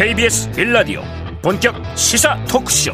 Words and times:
KBS 0.00 0.50
빌라디오 0.52 1.02
본격 1.42 1.74
시사 1.94 2.42
토크쇼. 2.46 2.90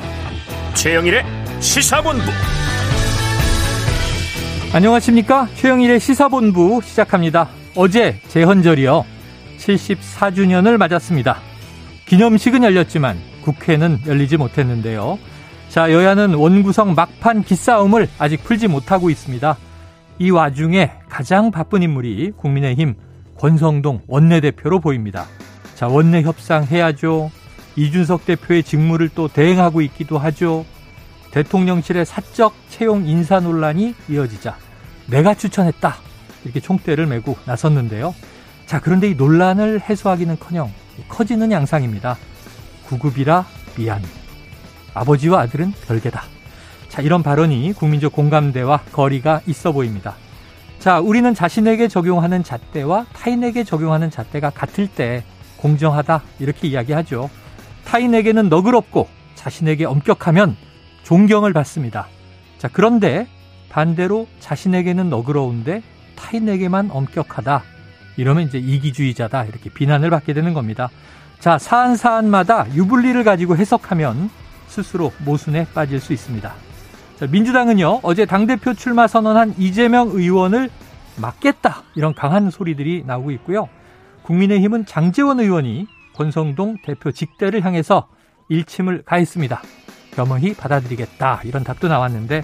최영일의 0.75 1.23
시사본부. 1.61 2.25
안녕하십니까? 4.75 5.47
최영일의 5.55 6.01
시사본부 6.01 6.81
시작합니다. 6.83 7.49
어제 7.77 8.21
재헌절이요. 8.27 9.05
74주년을 9.59 10.79
맞았습니다. 10.79 11.37
기념식은 12.07 12.65
열렸지만 12.65 13.17
국회는 13.43 14.01
열리지 14.05 14.37
못했는데요. 14.37 15.21
자 15.69 15.93
여야는 15.93 16.35
원구성 16.35 16.97
막판 16.97 17.45
기싸움을 17.45 18.09
아직 18.19 18.43
풀지 18.43 18.67
못하고 18.67 19.11
있습니다. 19.11 19.57
이 20.19 20.31
와중에 20.31 20.91
가장 21.09 21.53
바쁜 21.53 21.85
인물이 21.85 22.33
국민의힘 22.37 22.97
권성동 23.39 24.01
원내대표로 24.09 24.81
보입니다. 24.81 25.27
자, 25.77 25.87
원내 25.89 26.23
협상해야죠. 26.23 27.31
이준석 27.77 28.25
대표의 28.25 28.63
직무를 28.63 29.11
또 29.15 29.29
대행하고 29.29 29.83
있기도 29.83 30.17
하죠. 30.17 30.65
대통령실의 31.33 32.07
사적 32.07 32.55
채용 32.71 33.07
인사 33.07 33.41
논란이 33.41 33.95
이어지자 34.09 34.57
내가 35.09 35.35
추천했다. 35.35 35.97
이렇게 36.45 36.61
총대를 36.61 37.07
메고 37.07 37.37
나섰는데요. 37.45 38.15
자, 38.65 38.81
그런데 38.81 39.11
이 39.11 39.15
논란을 39.15 39.83
해소하기는커녕 39.83 40.73
커지는 41.11 41.53
양상입니다. 41.53 42.17
구급이라 42.87 43.45
미안. 43.77 44.03
아버지와 44.95 45.43
아들은 45.43 45.75
별개다. 45.87 46.23
자, 46.89 47.03
이런 47.03 47.23
발언이 47.23 47.75
국민적 47.75 48.15
공감대와 48.15 48.79
거리가 48.93 49.43
있어 49.47 49.73
보입니다. 49.73 50.15
자, 50.79 51.01
우리는 51.01 51.35
자신에게 51.35 51.89
적용하는 51.89 52.43
잣대와 52.43 53.05
타인에게 53.13 53.65
적용하는 53.65 54.11
잣대가 54.11 54.49
같을 54.49 54.87
때 54.87 55.23
공정하다 55.59 56.23
이렇게 56.39 56.69
이야기하죠. 56.69 57.31
타인에게는 57.85 58.49
너그럽고 58.49 59.09
자신에게 59.35 59.85
엄격하면 59.85 60.57
존경을 61.05 61.53
받습니다. 61.53 62.09
자, 62.59 62.69
그런데 62.73 63.29
반대로 63.69 64.27
자신에게는 64.41 65.11
너그러운데 65.11 65.83
타인에게만 66.17 66.91
엄격하다. 66.91 67.63
이러면 68.17 68.49
이제 68.49 68.59
이기주의자다. 68.59 69.45
이렇게 69.45 69.71
비난을 69.71 70.11
받게 70.11 70.33
되는 70.33 70.55
겁니다. 70.55 70.89
자, 71.39 71.59
사안 71.59 71.97
사안마다 71.97 72.67
유불리를 72.75 73.23
가지고 73.23 73.57
해석하면 73.57 74.31
스스로 74.69 75.13
모순에 75.19 75.67
빠질 75.75 76.01
수 76.01 76.13
있습니다. 76.13 76.53
자, 77.21 77.27
민주당은요, 77.27 78.01
어제 78.03 78.27
당대표 78.27 78.75
출마 78.75 79.07
선언한 79.07 79.55
이재명 79.59 80.09
의원을 80.11 80.71
막겠다. 81.17 81.83
이런 81.95 82.15
강한 82.15 82.51
소리들이 82.51 83.05
나오고 83.07 83.31
있고요. 83.33 83.69
국민의힘은 84.27 84.87
장재원 84.87 85.39
의원이 85.39 85.87
권성동 86.15 86.79
대표 86.85 87.13
직대를 87.13 87.65
향해서 87.65 88.09
일침을 88.49 89.03
가했습니다. 89.05 89.63
겸허히 90.15 90.55
받아들이겠다. 90.55 91.43
이런 91.45 91.63
답도 91.63 91.89
나왔는데, 91.89 92.43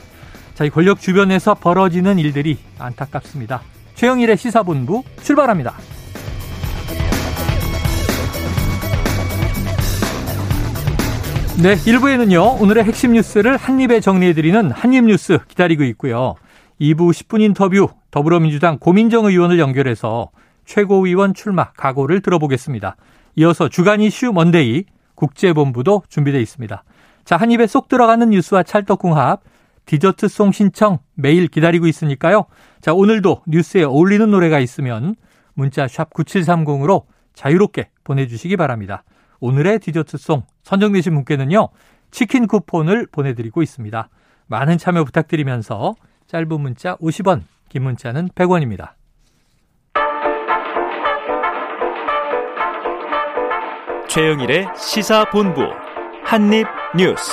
자, 0.54 0.64
이 0.64 0.70
권력 0.70 1.00
주변에서 1.00 1.54
벌어지는 1.54 2.18
일들이 2.18 2.58
안타깝습니다. 2.78 3.62
최영일의 3.94 4.36
시사본부 4.36 5.02
출발합니다. 5.22 5.74
네, 11.62 11.76
1부에는요, 11.76 12.60
오늘의 12.60 12.84
핵심 12.84 13.12
뉴스를 13.12 13.56
한입에 13.56 14.00
정리해드리는 14.00 14.70
한입뉴스 14.70 15.38
기다리고 15.48 15.84
있고요. 15.84 16.34
2부 16.80 17.10
10분 17.10 17.40
인터뷰 17.42 17.88
더불어민주당 18.10 18.78
고민정 18.78 19.26
의원을 19.26 19.58
연결해서 19.58 20.30
최고위원 20.72 21.34
출마 21.34 21.70
각오를 21.72 22.22
들어보겠습니다. 22.22 22.96
이어서 23.36 23.68
주간 23.68 24.00
이슈 24.00 24.32
먼데이 24.32 24.84
국제본부도 25.16 26.04
준비되어 26.08 26.40
있습니다. 26.40 26.82
자, 27.26 27.36
한 27.36 27.50
입에 27.50 27.66
쏙 27.66 27.88
들어가는 27.88 28.30
뉴스와 28.30 28.62
찰떡궁합, 28.62 29.42
디저트송 29.84 30.52
신청 30.52 31.00
매일 31.12 31.48
기다리고 31.48 31.86
있으니까요. 31.86 32.46
자, 32.80 32.94
오늘도 32.94 33.42
뉴스에 33.48 33.82
어울리는 33.82 34.30
노래가 34.30 34.60
있으면 34.60 35.14
문자 35.52 35.86
샵 35.86 36.10
9730으로 36.14 37.04
자유롭게 37.34 37.90
보내주시기 38.04 38.56
바랍니다. 38.56 39.04
오늘의 39.40 39.78
디저트송 39.80 40.44
선정되신 40.62 41.14
분께는요, 41.14 41.68
치킨 42.10 42.46
쿠폰을 42.46 43.08
보내드리고 43.12 43.62
있습니다. 43.62 44.08
많은 44.46 44.78
참여 44.78 45.04
부탁드리면서 45.04 45.96
짧은 46.28 46.60
문자 46.60 46.96
50원, 46.96 47.42
긴 47.68 47.82
문자는 47.82 48.30
100원입니다. 48.30 49.01
최영일의 54.12 54.68
시사본부 54.76 55.62
한입뉴스. 56.22 57.32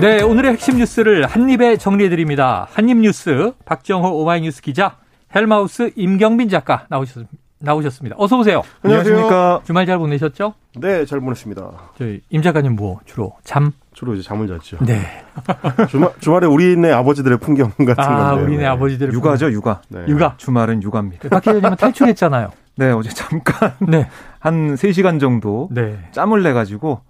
네, 0.00 0.22
오늘의 0.22 0.52
핵심 0.52 0.78
뉴스를 0.78 1.26
한입에 1.26 1.76
정리해드립니다. 1.76 2.66
한입뉴스 2.72 3.52
박정호 3.66 4.22
오마이뉴스 4.22 4.62
기자, 4.62 4.96
헬마우스 5.34 5.90
임경빈 5.96 6.48
작가 6.48 6.86
나오셨습니다. 6.88 7.30
나오셨습니다. 7.58 8.16
어서 8.18 8.38
오세요. 8.38 8.62
안녕하십니까. 8.80 9.60
주말 9.66 9.84
잘 9.84 9.98
보내셨죠? 9.98 10.54
네, 10.76 11.04
잘 11.04 11.20
보냈습니다. 11.20 11.62
저희 11.98 12.22
임 12.30 12.40
작가님 12.40 12.74
뭐 12.74 13.00
주로 13.04 13.34
잠? 13.44 13.72
주로 13.92 14.14
이제 14.14 14.22
잠을 14.22 14.46
잤죠. 14.46 14.78
네. 14.80 15.24
주말 15.90 16.10
주말에 16.20 16.46
우리네 16.46 16.92
아버지들의 16.92 17.36
풍경 17.38 17.70
같은 17.70 17.94
아, 17.98 18.30
건데. 18.30 18.44
우리네 18.44 18.62
네. 18.62 18.66
아버지들의 18.68 19.12
육아죠, 19.12 19.52
육아. 19.52 19.82
네. 19.88 20.06
육아. 20.08 20.34
주말은 20.38 20.82
육아입니다. 20.82 21.28
박 21.28 21.40
기자님은 21.40 21.76
탈출했잖아요. 21.76 22.50
네, 22.78 22.90
어제 22.92 23.08
잠깐 23.08 23.72
네. 23.80 24.06
한 24.46 24.76
3시간 24.76 25.18
정도 25.18 25.68
네. 25.72 25.98
짬을 26.12 26.44
내 26.44 26.52
가지고 26.52 27.00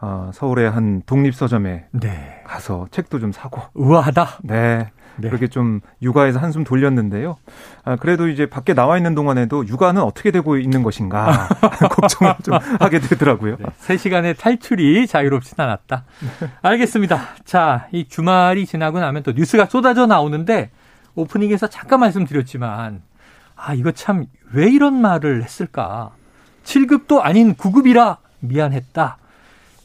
어, 0.00 0.30
서울의 0.32 0.70
한 0.70 1.02
독립 1.04 1.34
서점에 1.34 1.84
네. 1.90 2.42
가서 2.46 2.86
책도 2.90 3.18
좀 3.18 3.32
사고 3.32 3.60
우아하다. 3.74 4.38
네. 4.44 4.90
네. 5.16 5.28
그렇게 5.28 5.48
좀 5.48 5.80
육아에서 6.00 6.38
한숨 6.38 6.64
돌렸는데요. 6.64 7.36
아, 7.84 7.96
그래도 7.96 8.28
이제 8.28 8.46
밖에 8.46 8.72
나와 8.72 8.96
있는 8.96 9.14
동안에도 9.14 9.66
육아는 9.66 10.00
어떻게 10.00 10.30
되고 10.30 10.56
있는 10.56 10.82
것인가 10.82 11.48
걱정을 11.90 12.34
좀 12.42 12.54
하게 12.78 13.00
되더라고요. 13.00 13.56
네, 13.58 13.66
3시간의 13.86 14.38
탈출이 14.38 15.06
자유롭진 15.06 15.56
않았다. 15.60 16.04
알겠습니다. 16.62 17.20
자, 17.44 17.88
이 17.92 18.08
주말이 18.08 18.64
지나고 18.64 19.00
나면 19.00 19.22
또 19.22 19.32
뉴스가 19.32 19.66
쏟아져 19.66 20.06
나오는데 20.06 20.70
오프닝에서 21.14 21.66
잠깐 21.66 22.00
말씀드렸지만 22.00 23.02
아, 23.54 23.74
이거 23.74 23.92
참 23.92 24.24
왜 24.52 24.68
이런 24.70 25.00
말을 25.00 25.42
했을까? 25.42 26.10
7급도 26.70 27.20
아닌 27.20 27.54
9급이라 27.54 28.18
미안했다. 28.40 29.18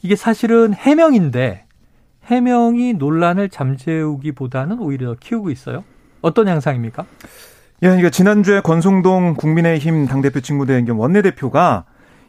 이게 0.02 0.14
사실은 0.14 0.72
해명인데 0.72 1.64
해명이 2.26 2.94
논란을 2.94 3.48
잠재우기보다는 3.48 4.78
오히려 4.78 5.16
키우고 5.18 5.50
있어요. 5.50 5.82
어떤 6.22 6.46
양상입니까? 6.46 7.04
예, 7.82 7.88
그러니까 7.88 8.10
지난주에 8.10 8.60
권성동 8.60 9.34
국민의힘 9.34 10.06
당대표 10.06 10.40
직무대행 10.40 10.84
겸 10.84 10.98
원내대표가 10.98 11.84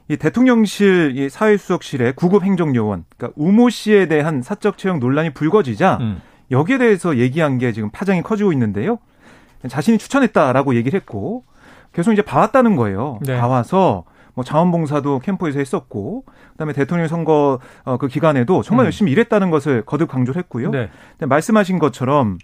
이 0.09 0.17
대통령실 0.17 1.13
이 1.15 1.29
사회수석실의 1.29 2.13
구급 2.13 2.43
행정요원, 2.43 3.05
그러니까 3.15 3.39
우모 3.39 3.69
씨에 3.69 4.07
대한 4.07 4.41
사적 4.41 4.77
채용 4.77 4.99
논란이 4.99 5.33
불거지자 5.33 5.97
음. 6.01 6.21
여기에 6.49 6.77
대해서 6.77 7.17
얘기한 7.17 7.57
게 7.57 7.73
지금 7.73 7.89
파장이 7.91 8.23
커지고 8.23 8.53
있는데요. 8.53 8.99
자신이 9.67 9.97
추천했다라고 9.97 10.75
얘기를 10.75 10.99
했고 10.99 11.43
계속 11.93 12.13
이제 12.13 12.21
봐왔다는 12.21 12.75
거예요. 12.75 13.19
네. 13.21 13.37
봐와서 13.37 14.05
뭐 14.37 14.43
자원봉사도 14.43 15.17
캠프에서 15.17 15.57
했었고 15.57 16.23
그다음에 16.51 16.71
대통령 16.71 17.07
선거 17.07 17.57
어, 17.83 17.97
그 17.97 18.07
기간에도 18.07 18.61
정말 18.61 18.83
음. 18.83 18.85
열심히 18.85 19.11
일했다는 19.11 19.49
것을 19.49 19.81
거듭 19.83 20.09
강조를 20.09 20.37
했고요. 20.43 20.69
네. 20.69 20.91
근데 21.13 21.25
말씀하신 21.25 21.79
것처럼 21.79 22.37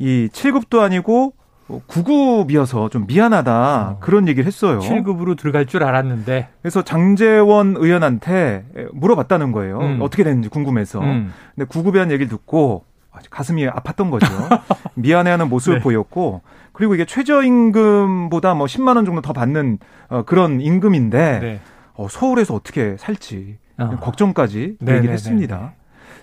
이 0.00 0.28
7급도 0.32 0.80
아니고 0.80 1.34
9급이어서 1.68 2.90
좀 2.90 3.06
미안하다 3.06 3.88
어. 3.88 3.98
그런 4.00 4.26
얘기를 4.26 4.48
했어요. 4.48 4.80
7급으로 4.80 5.38
들어갈 5.38 5.66
줄 5.66 5.84
알았는데. 5.84 6.48
그래서 6.60 6.82
장재원 6.82 7.76
의원한테 7.78 8.64
물어봤다는 8.92 9.52
거예요. 9.52 9.78
음. 9.78 9.98
어떻게 10.00 10.24
됐는지 10.24 10.48
궁금해서. 10.48 10.98
음. 10.98 11.32
근데 11.54 11.68
9급에 11.68 11.92
대한 11.92 12.10
얘기를 12.10 12.28
듣고 12.28 12.84
가슴이 13.30 13.64
아팠던 13.64 14.10
거죠. 14.10 14.26
미안해하는 14.94 15.48
모습을 15.48 15.78
네. 15.78 15.82
보였고 15.84 16.42
그리고 16.78 16.94
이게 16.94 17.04
최저임금보다 17.04 18.54
뭐 18.54 18.66
10만 18.66 18.94
원 18.94 19.04
정도 19.04 19.20
더 19.20 19.32
받는 19.32 19.78
어, 20.10 20.22
그런 20.22 20.60
임금인데 20.60 21.38
네. 21.40 21.60
어, 21.94 22.06
서울에서 22.08 22.54
어떻게 22.54 22.96
살지 22.96 23.58
어. 23.78 23.96
걱정까지 24.00 24.76
네, 24.80 24.92
얘기를 24.92 25.08
네, 25.08 25.12
했습니다. 25.14 25.56
네, 25.58 25.70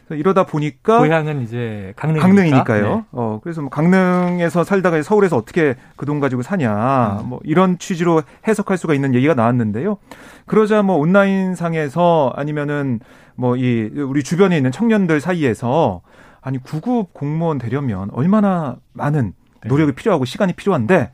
그래서 0.08 0.18
이러다 0.20 0.46
보니까 0.46 1.00
고향은 1.00 1.42
이제 1.42 1.92
강릉이니까. 1.98 2.26
강릉이니까요. 2.26 2.96
네. 2.96 3.04
어, 3.12 3.40
그래서 3.44 3.60
뭐 3.60 3.70
강릉에서 3.70 4.64
살다가 4.64 5.02
서울에서 5.04 5.36
어떻게 5.36 5.76
그 5.98 6.06
돈 6.06 6.22
가지고 6.22 6.42
사냐. 6.42 7.20
음. 7.24 7.28
뭐 7.30 7.40
이런 7.44 7.78
취지로 7.78 8.22
해석할 8.48 8.78
수가 8.78 8.94
있는 8.94 9.14
얘기가 9.14 9.34
나왔는데요. 9.34 9.98
그러자 10.46 10.84
뭐 10.84 10.96
온라인 10.96 11.56
상에서 11.56 12.32
아니면은 12.38 13.02
뭐 13.36 13.58
이 13.58 13.90
우리 13.98 14.24
주변에 14.24 14.56
있는 14.56 14.72
청년들 14.72 15.20
사이에서 15.20 16.00
아니 16.40 16.60
구급 16.64 17.14
공무원 17.14 17.58
되려면 17.58 18.10
얼마나 18.14 18.78
많은 18.94 19.34
네. 19.34 19.45
노력이 19.68 19.94
필요하고 19.94 20.26
시간이 20.26 20.54
필요한데 20.54 21.12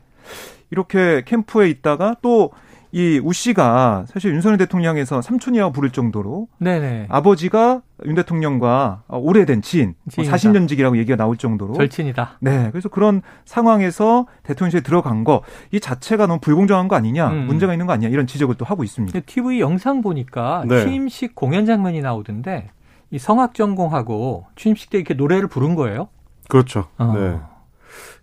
이렇게 0.70 1.22
캠프에 1.24 1.68
있다가 1.68 2.16
또 2.22 2.50
이우 2.94 3.32
씨가 3.32 4.04
사실 4.06 4.34
윤석열 4.34 4.58
대통령에서 4.58 5.22
삼촌이라고 5.22 5.72
부를 5.72 5.88
정도로 5.90 6.48
네네. 6.58 7.06
아버지가 7.08 7.80
윤 8.04 8.14
대통령과 8.14 9.04
오래된 9.08 9.62
지인, 9.62 9.94
뭐 10.04 10.24
지인이다. 10.24 10.36
40년직이라고 10.36 10.98
얘기가 10.98 11.16
나올 11.16 11.38
정도로 11.38 11.72
절친이다. 11.72 12.36
네, 12.40 12.68
그래서 12.70 12.90
그런 12.90 13.22
상황에서 13.46 14.26
대통령실에 14.42 14.82
들어간 14.82 15.24
거 15.24 15.40
이 15.70 15.80
자체가 15.80 16.26
너무 16.26 16.38
불공정한 16.40 16.88
거 16.88 16.94
아니냐, 16.96 17.30
음. 17.30 17.46
문제가 17.46 17.72
있는 17.72 17.86
거 17.86 17.94
아니냐 17.94 18.10
이런 18.10 18.26
지적을 18.26 18.56
또 18.56 18.66
하고 18.66 18.84
있습니다. 18.84 19.18
TV 19.24 19.60
영상 19.60 20.02
보니까 20.02 20.64
네. 20.68 20.84
취임식 20.84 21.34
공연 21.34 21.64
장면이 21.64 22.02
나오던데 22.02 22.68
이 23.10 23.18
성악 23.18 23.54
전공하고 23.54 24.44
취임식 24.56 24.90
때 24.90 24.98
이렇게 24.98 25.14
노래를 25.14 25.48
부른 25.48 25.76
거예요? 25.76 26.08
그렇죠. 26.48 26.88
어. 26.98 27.14
네. 27.16 27.38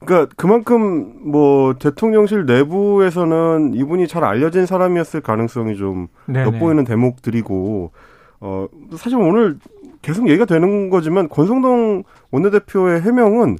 그러니까 0.04 0.32
그만큼 0.38 1.14
뭐 1.32 1.74
대통령실 1.76 2.46
내부에서는 2.46 3.74
이분이 3.74 4.08
잘 4.08 4.24
알려진 4.24 4.66
사람이었을 4.66 5.22
가능성이 5.22 5.76
좀 5.78 6.08
네네. 6.28 6.46
엿보이는 6.56 6.84
대목들이고 6.86 7.92
어 8.42 8.68
사실 8.98 9.18
오늘 9.20 9.58
계속 10.02 10.28
얘기가 10.30 10.46
되는 10.46 10.90
거지만 10.90 11.28
권성동 11.30 12.04
원내대표의 12.32 13.02
해명은 13.02 13.58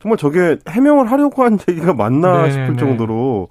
정말 0.00 0.16
저게 0.16 0.56
해명을 0.68 1.10
하려고 1.10 1.42
한 1.42 1.58
얘기가 1.68 1.92
맞나 1.94 2.42
네네네. 2.42 2.50
싶을 2.52 2.76
정도로 2.76 3.48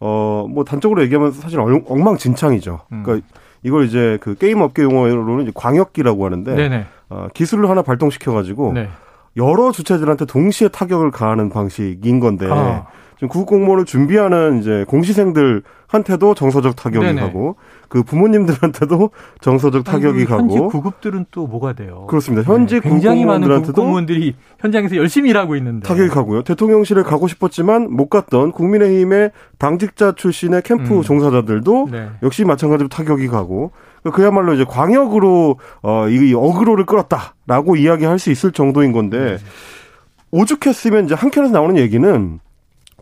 어 0.00 0.46
뭐 0.48 0.64
단적으로 0.64 1.02
얘기하면 1.02 1.32
사실 1.32 1.58
엉- 1.60 1.84
엉망진창이죠. 1.86 2.80
음. 2.92 3.02
그러니까 3.04 3.26
이걸 3.62 3.84
이제 3.86 4.18
그 4.20 4.34
게임 4.34 4.60
업계 4.60 4.82
용어로는 4.82 5.52
광역기라고 5.54 6.24
하는데 6.26 6.54
네네. 6.54 6.86
어, 7.08 7.28
기술을 7.32 7.70
하나 7.70 7.80
발동시켜 7.82 8.32
가지고 8.32 8.72
네. 8.74 8.88
여러 9.36 9.72
주체들한테 9.72 10.26
동시에 10.26 10.68
타격을 10.68 11.10
가하는 11.10 11.48
방식인 11.48 12.20
건데 12.20 12.46
아. 12.50 12.86
지금 13.16 13.28
구급 13.28 13.46
공무원을 13.46 13.84
준비하는 13.84 14.60
이제 14.60 14.84
공시생들한테도 14.88 16.34
정서적 16.34 16.76
타격이 16.76 17.06
네네. 17.06 17.20
가고 17.20 17.56
그 17.88 18.02
부모님들한테도 18.02 19.10
정서적 19.40 19.84
타격이 19.84 20.22
아니, 20.22 20.24
현직 20.24 20.56
가고 20.56 20.68
구급들은 20.68 21.26
또 21.30 21.46
뭐가 21.46 21.74
돼요? 21.74 22.06
그렇습니다. 22.08 22.50
현직 22.50 22.82
네, 22.82 22.88
굉장히 22.88 23.24
많은 23.24 23.42
공무원들한테도 23.42 23.80
공무원들이 23.80 24.34
현장에서 24.58 24.96
열심히 24.96 25.30
일하고 25.30 25.54
있는데 25.56 25.86
타격이 25.86 26.08
가고요. 26.08 26.42
대통령실에 26.42 27.02
가고 27.02 27.28
싶었지만 27.28 27.90
못 27.92 28.08
갔던 28.08 28.52
국민의힘의 28.52 29.30
당직자 29.58 30.12
출신의 30.16 30.62
캠프 30.62 30.96
음. 30.96 31.02
종사자들도 31.02 31.88
네. 31.92 32.08
역시 32.22 32.44
마찬가지로 32.44 32.88
타격이 32.88 33.28
가고 33.28 33.70
그야말로 34.12 34.54
이제 34.54 34.64
광역으로 34.64 35.58
어 35.82 36.08
이 36.08 36.34
어그로를 36.34 36.84
끌었다라고 36.86 37.76
이야기할 37.76 38.18
수 38.18 38.30
있을 38.30 38.52
정도인 38.52 38.92
건데 38.92 39.38
오죽했으면 40.30 41.06
이제 41.06 41.14
한켠에서 41.14 41.52
나오는 41.52 41.76
얘기는 41.78 42.40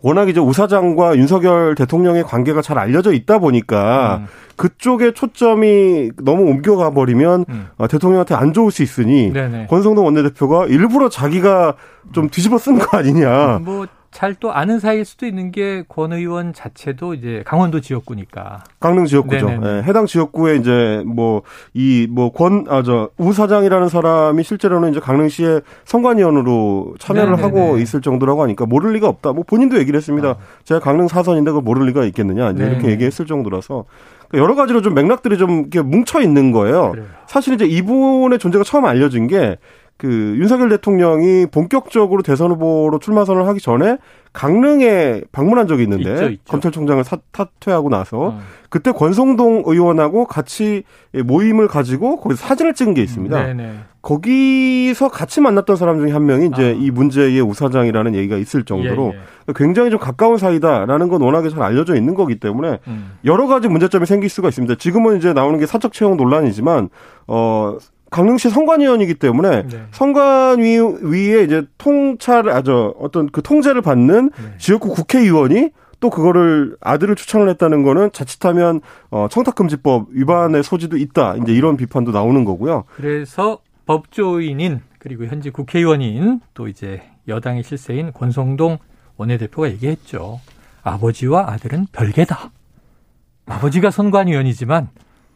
워낙 0.01 0.27
이제 0.27 0.39
우 0.39 0.51
사장과 0.51 1.15
윤석열 1.15 1.75
대통령의 1.75 2.23
관계가 2.23 2.61
잘 2.61 2.77
알려져 2.77 3.13
있다 3.13 3.39
보니까 3.39 4.17
음. 4.21 4.27
그쪽에 4.57 5.13
초점이 5.13 6.11
너무 6.21 6.43
옮겨가 6.43 6.91
버리면 6.91 7.45
음. 7.47 7.67
어, 7.77 7.87
대통령한테 7.87 8.35
안 8.35 8.51
좋을 8.53 8.69
수 8.71 8.83
있으니 8.83 9.31
네네. 9.31 9.67
권성동 9.67 10.05
원내대표가 10.05 10.65
일부러 10.67 11.07
자기가 11.09 11.75
좀 12.11 12.29
뒤집어 12.29 12.57
쓴 12.57 12.77
거 12.77 12.97
아니냐. 12.97 13.59
뭐 13.63 13.87
잘 14.13 14.35
또 14.39 14.53
아는 14.53 14.79
사이일 14.79 15.05
수도 15.05 15.25
있는 15.25 15.51
게 15.51 15.83
권 15.89 16.13
의원 16.13 16.53
자체도 16.53 17.13
이제 17.15 17.43
강원도 17.45 17.81
지역구니까. 17.81 18.63
강릉 18.79 19.05
지역구죠. 19.05 19.49
예, 19.63 19.83
해당 19.83 20.05
지역구에 20.05 20.55
이제 20.57 21.03
뭐 21.05 21.41
이 21.73 22.07
뭐 22.09 22.29
권 22.31 22.65
아 22.69 22.81
저 22.83 23.09
우 23.17 23.33
사장이라는 23.33 23.89
사람이 23.89 24.43
실제로는 24.43 24.91
이제 24.91 24.99
강릉시의 24.99 25.61
선관위원으로 25.85 26.95
참여를 26.99 27.35
네네네. 27.35 27.43
하고 27.43 27.77
있을 27.77 28.01
정도라고 28.01 28.43
하니까 28.43 28.65
모를 28.65 28.93
리가 28.93 29.07
없다. 29.07 29.33
뭐 29.33 29.43
본인도 29.45 29.77
얘기를 29.79 29.97
했습니다. 29.97 30.29
아. 30.29 30.35
제가 30.63 30.79
강릉 30.79 31.07
사선인데 31.07 31.51
그걸 31.51 31.63
모를 31.63 31.85
리가 31.87 32.03
있겠느냐 32.05 32.51
이제 32.51 32.65
이렇게. 32.65 32.89
얘기했을 32.89 33.25
정도라서 33.25 33.85
그러니까 34.29 34.43
여러 34.43 34.55
가지로 34.55 34.81
좀 34.81 34.93
맥락들이 34.93 35.37
좀 35.37 35.61
이렇게 35.61 35.81
뭉쳐 35.81 36.21
있는 36.21 36.51
거예요. 36.51 36.91
그래요. 36.91 37.05
사실 37.27 37.53
이제 37.55 37.65
이분의 37.65 38.39
존재가 38.39 38.63
처음 38.63 38.85
알려진 38.85 39.27
게 39.27 39.57
그 40.03 40.35
윤석열 40.37 40.67
대통령이 40.67 41.45
본격적으로 41.45 42.23
대선 42.23 42.51
후보로 42.51 42.99
출마 42.99 43.23
선언을 43.23 43.47
하기 43.47 43.61
전에 43.61 43.99
강릉에 44.33 45.21
방문한 45.31 45.65
적이 45.65 45.83
있는데 45.83 46.11
있죠, 46.11 46.29
있죠. 46.29 46.43
검찰총장을 46.49 47.01
사, 47.05 47.19
사퇴하고 47.31 47.87
나서 47.87 48.17
어. 48.19 48.39
그때 48.69 48.91
권성동 48.91 49.63
의원하고 49.65 50.25
같이 50.25 50.83
모임을 51.13 51.69
가지고 51.69 52.17
거기서 52.17 52.45
사진을 52.45 52.73
찍은 52.73 52.95
게 52.95 53.01
있습니다. 53.01 53.43
네네. 53.45 53.75
거기서 54.01 55.07
같이 55.07 55.39
만났던 55.39 55.77
사람 55.77 55.99
중에 56.01 56.11
한 56.11 56.25
명이 56.25 56.47
이제 56.47 56.71
아. 56.71 56.77
이 56.77 56.91
문제의 56.91 57.39
우사장이라는 57.39 58.13
얘기가 58.13 58.35
있을 58.35 58.65
정도로 58.65 59.13
예, 59.13 59.17
예. 59.47 59.53
굉장히 59.55 59.89
좀 59.89 60.01
가까운 60.01 60.37
사이다라는 60.37 61.07
건 61.07 61.21
워낙에 61.21 61.47
잘 61.47 61.61
알려져 61.61 61.95
있는 61.95 62.13
거기 62.13 62.41
때문에 62.41 62.79
음. 62.87 63.13
여러 63.23 63.47
가지 63.47 63.69
문제점이 63.69 64.05
생길 64.05 64.29
수가 64.29 64.49
있습니다. 64.49 64.75
지금은 64.75 65.15
이제 65.15 65.31
나오는 65.31 65.57
게 65.59 65.65
사적 65.65 65.93
채용 65.93 66.17
논란이지만 66.17 66.89
어 67.27 67.77
강릉시 68.13 68.51
선관위원이기 68.51 69.15
때문에 69.15 69.63
네. 69.67 69.83
선관위 69.89 70.77
위에 71.01 71.43
이제 71.43 71.63
통찰 71.79 72.47
아저 72.47 72.93
어떤 72.99 73.27
그 73.31 73.41
통제를 73.41 73.81
받는 73.81 74.29
네. 74.29 74.57
지역구 74.59 74.89
국회의원이 74.89 75.71
또 75.99 76.11
그거를 76.11 76.77
아들을 76.79 77.15
추천을 77.15 77.49
했다는 77.49 77.81
거는 77.81 78.11
자칫하면 78.11 78.81
어 79.09 79.27
청탁금지법 79.31 80.09
위반의 80.11 80.61
소지도 80.61 80.97
있다. 80.97 81.37
이제 81.37 81.53
이런 81.53 81.75
비판도 81.75 82.11
나오는 82.11 82.45
거고요. 82.45 82.83
그래서 82.95 83.59
법조인인 83.87 84.81
그리고 84.99 85.25
현재 85.25 85.49
국회의원인 85.49 86.39
또 86.53 86.67
이제 86.67 87.01
여당의 87.27 87.63
실세인 87.63 88.13
권성동 88.13 88.77
원내대표가 89.17 89.69
얘기했죠. 89.71 90.39
아버지와 90.83 91.51
아들은 91.51 91.87
별개다. 91.91 92.51
아버지가 93.47 93.89
선관위원이지만 93.89 94.89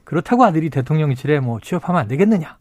그렇다고 0.03 0.43
아들이 0.43 0.69
대통령실에 0.69 1.39
뭐 1.39 1.59
취업하면 1.59 2.01
안 2.01 2.07
되겠느냐. 2.07 2.57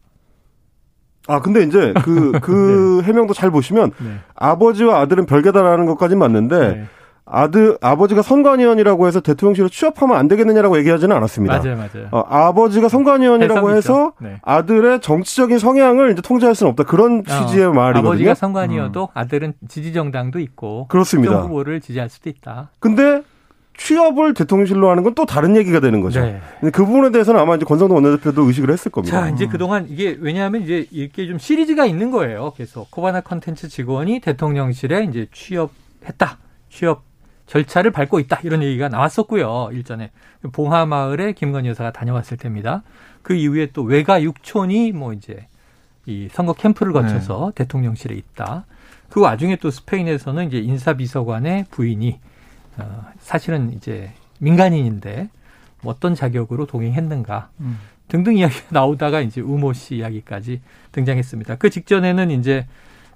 아 1.27 1.41
근데 1.41 1.63
이제 1.63 1.93
그 2.03 2.31
그 2.41 3.01
해명도 3.03 3.33
잘 3.33 3.51
보시면 3.51 3.91
네. 3.99 4.19
아버지와 4.35 4.99
아들은 5.01 5.25
별개다라는 5.25 5.85
것까지 5.85 6.15
맞는데 6.15 6.57
네. 6.59 6.85
아들 7.29 7.77
아버지가 7.81 8.21
선관위원이라고 8.21 9.05
해서 9.05 9.19
대통령실에 9.19 9.67
취업하면 9.69 10.15
안 10.15 10.29
되겠느냐라고 10.29 10.77
얘기하지는 10.77 11.13
않았습니다. 11.15 11.59
맞아요, 11.59 11.75
맞아요. 11.75 12.07
어, 12.11 12.23
아버지가 12.25 12.87
선관위원이라고. 12.87 13.71
해서 13.71 14.13
네. 14.21 14.39
아들의 14.43 15.01
정치적인 15.01 15.59
성향을 15.59 16.11
이제 16.13 16.21
통제할 16.21 16.55
수는 16.55 16.71
없다. 16.71 16.85
그런 16.85 17.25
취지의 17.25 17.65
어, 17.65 17.73
말이거든요. 17.73 18.09
아버지가 18.09 18.33
선관위여도 18.33 19.09
아들은 19.13 19.53
지지 19.67 19.91
정당도 19.91 20.39
있고 20.39 20.87
그렇습니다. 20.87 21.41
후보를 21.41 21.81
지지할 21.81 22.09
수도 22.09 22.29
있다. 22.29 22.69
근데 22.79 23.23
취업을 23.77 24.33
대통령실로 24.33 24.89
하는 24.89 25.03
건 25.03 25.13
또 25.15 25.25
다른 25.25 25.55
얘기가 25.55 25.79
되는 25.79 26.01
거죠. 26.01 26.21
네. 26.21 26.39
그 26.71 26.85
부분에 26.85 27.11
대해서는 27.11 27.39
아마 27.39 27.55
이제 27.55 27.65
권성동 27.65 27.95
원내대표도 27.95 28.43
의식을 28.43 28.69
했을 28.69 28.91
겁니다. 28.91 29.21
자, 29.21 29.29
이제 29.29 29.47
그동안 29.47 29.87
이게 29.89 30.15
왜냐하면 30.19 30.61
이제 30.61 30.85
이렇게 30.91 31.25
좀 31.25 31.39
시리즈가 31.39 31.85
있는 31.85 32.11
거예요. 32.11 32.53
계속 32.55 32.91
코바나 32.91 33.21
컨텐츠 33.21 33.69
직원이 33.69 34.19
대통령실에 34.19 35.05
이제 35.05 35.27
취업했다. 35.31 36.37
취업 36.69 37.03
절차를 37.47 37.91
밟고 37.91 38.19
있다. 38.19 38.41
이런 38.43 38.61
얘기가 38.61 38.89
나왔었고요. 38.89 39.69
일전에 39.71 40.11
봉하마을에 40.51 41.31
김건희 41.31 41.69
여사가 41.69 41.91
다녀왔을 41.91 42.37
때입니다. 42.37 42.83
그 43.23 43.33
이후에 43.33 43.69
또 43.73 43.81
외가 43.83 44.21
육촌이 44.21 44.91
뭐 44.91 45.13
이제 45.13 45.47
이 46.05 46.27
선거 46.31 46.53
캠프를 46.53 46.93
거쳐서 46.93 47.53
대통령실에 47.55 48.13
있다. 48.15 48.65
그 49.09 49.21
와중에 49.21 49.55
또 49.55 49.71
스페인에서는 49.71 50.47
이제 50.47 50.57
인사비서관의 50.59 51.65
부인이 51.71 52.19
어, 52.77 53.05
사실은 53.19 53.73
이제 53.73 54.11
민간인인데 54.39 55.29
뭐 55.81 55.93
어떤 55.93 56.15
자격으로 56.15 56.65
동행했는가 56.65 57.49
음. 57.59 57.79
등등 58.07 58.37
이야기가 58.37 58.67
나오다가 58.71 59.21
이제 59.21 59.41
우모 59.41 59.73
씨 59.73 59.97
이야기까지 59.97 60.61
등장했습니다. 60.91 61.55
그 61.55 61.69
직전에는 61.69 62.31
이제 62.31 62.67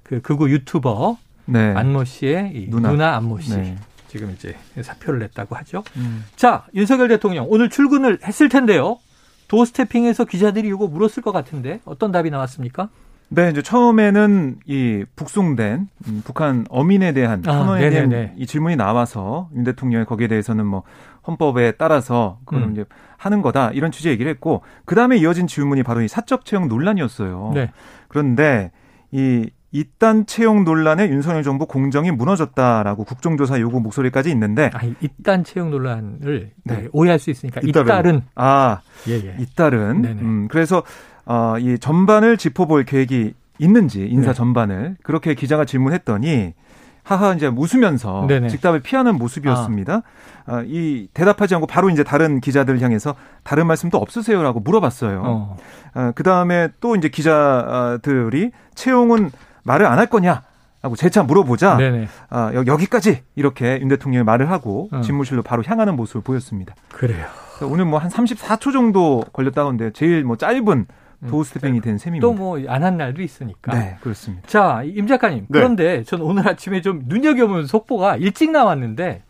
그 0.04 0.22
극우 0.22 0.50
유튜버 0.50 1.18
네. 1.46 1.74
안모 1.76 2.04
씨의 2.04 2.52
이 2.54 2.70
누나. 2.70 2.92
누나. 2.92 3.16
안모 3.18 3.40
씨 3.40 3.56
네. 3.56 3.78
지금 4.08 4.32
이제 4.32 4.56
사표를 4.82 5.20
냈다고 5.20 5.56
하죠. 5.58 5.84
음. 5.96 6.26
자 6.36 6.66
윤석열 6.76 7.08
대통령 7.08 7.46
오늘 7.50 7.70
출근을 7.70 8.20
했을 8.24 8.50
텐데요. 8.50 9.00
도스태핑에서 9.48 10.26
기자들이 10.26 10.68
이거 10.68 10.88
물었을 10.88 11.24
것 11.24 11.32
같은데 11.32 11.82
어떤 11.86 12.12
답이 12.12 12.30
나왔습니까? 12.30 12.90
네, 13.34 13.50
이제 13.50 13.62
처음에는 13.62 14.58
이 14.66 15.06
북송된 15.16 15.88
음, 16.08 16.22
북한 16.26 16.66
어민에 16.70 17.14
대한 17.14 17.42
아, 17.48 17.54
선언에 17.54 17.90
대한 17.90 18.10
네네네. 18.10 18.34
이 18.38 18.46
질문이 18.46 18.76
나와서 18.76 19.50
윤 19.56 19.64
대통령이 19.64 20.04
거기에 20.04 20.28
대해서는 20.28 20.66
뭐 20.66 20.84
헌법에 21.26 21.72
따라서 21.78 22.40
그거는 22.44 22.68
음. 22.68 22.72
이제 22.74 22.86
하는 23.16 23.42
거다 23.42 23.72
이런 23.72 23.92
취지 23.92 24.10
의 24.10 24.14
얘기를 24.14 24.30
했고 24.30 24.64
그 24.84 24.96
다음에 24.96 25.16
이어진 25.16 25.48
질문이 25.48 25.82
바로 25.84 26.02
이 26.02 26.10
사적 26.10 26.44
채용 26.44 26.68
논란이었어요. 26.68 27.52
네. 27.56 27.72
그런데 28.10 28.72
이 29.12 29.50
이딴 29.74 30.26
채용 30.26 30.66
논란에 30.66 31.08
윤석열 31.08 31.44
정부 31.44 31.66
공정이 31.66 32.12
무너졌다라고 32.12 33.06
국정조사 33.06 33.62
요구 33.62 33.80
목소리까지 33.80 34.30
있는데 34.32 34.70
아니 34.74 34.94
이딴 35.00 35.46
채용 35.46 35.72
논란을 35.72 36.52
네. 36.66 36.88
오해할 36.92 37.18
수 37.18 37.30
있으니까 37.30 37.62
잇따른. 37.64 37.86
이딸은 37.86 38.22
아 38.36 38.82
예 39.08 39.14
예. 39.14 39.36
이딸은 39.40 40.02
네네. 40.02 40.22
음, 40.22 40.48
그래서 40.50 40.84
어, 41.32 41.58
이 41.60 41.80
전반을 41.80 42.36
짚어볼 42.36 42.84
계획이 42.84 43.34
있는지 43.58 44.06
인사 44.06 44.32
네. 44.32 44.34
전반을 44.34 44.98
그렇게 45.02 45.34
기자가 45.34 45.64
질문했더니 45.64 46.54
하하 47.04 47.34
이제 47.34 47.48
웃으면서 47.48 48.26
네네. 48.28 48.50
직답을 48.50 48.82
피하는 48.82 49.16
모습이었습니다. 49.18 50.02
아. 50.46 50.54
어, 50.54 50.64
이 50.66 51.08
대답하지 51.14 51.56
않고 51.56 51.68
바로 51.68 51.90
이제 51.90 52.04
다른 52.04 52.42
기자들 52.42 52.82
향해서 52.82 53.16
다른 53.44 53.66
말씀도 53.68 53.98
없으세요라고 53.98 54.60
물어봤어요. 54.60 55.22
어. 55.26 55.58
어, 55.96 56.12
그 56.16 56.24
다음에 56.24 56.68
또 56.82 56.96
이제 56.98 57.08
기자들이 57.10 58.52
채용은 58.76 59.32
말을 59.64 59.86
안 59.86 59.98
할 60.00 60.08
거냐? 60.08 60.44
하고 60.82 60.96
재차 60.96 61.22
물어보자. 61.24 61.78
네네. 61.78 62.08
아, 62.32 62.52
여 62.56 62.76
기까지 62.76 63.22
이렇게 63.36 63.80
윤 63.82 63.88
대통령이 63.88 64.24
말을 64.26 64.50
하고 64.50 64.90
어. 64.92 65.02
집무실로 65.02 65.44
바로 65.44 65.64
향하는 65.64 65.96
모습을 65.96 66.22
보였습니다. 66.24 66.74
그래요. 66.92 67.26
오늘 67.64 67.86
뭐 67.86 68.00
한 68.00 68.10
34초 68.10 68.74
정도 68.74 69.24
걸렸다는데 69.32 69.92
제일 69.92 70.24
뭐 70.24 70.36
짧은 70.38 70.68
음. 70.68 70.86
도우 71.30 71.44
스태핑이 71.44 71.82
된 71.82 71.98
셈입니다. 71.98 72.26
또 72.28 72.34
뭐 72.34 72.58
안 72.68 72.84
한 72.84 72.98
날도 72.98 73.22
있으니까. 73.22 73.74
네, 73.78 73.98
그렇습니다. 74.02 74.48
자, 74.48 74.82
임 74.86 75.06
작가님. 75.08 75.42
네. 75.42 75.48
그런데 75.52 76.04
전 76.04 76.22
오늘 76.22 76.48
아침에 76.48 76.82
좀 76.82 77.04
눈여겨보는 77.08 77.66
속보가 77.68 78.18
일찍 78.18 78.52
나왔는데 78.52 79.24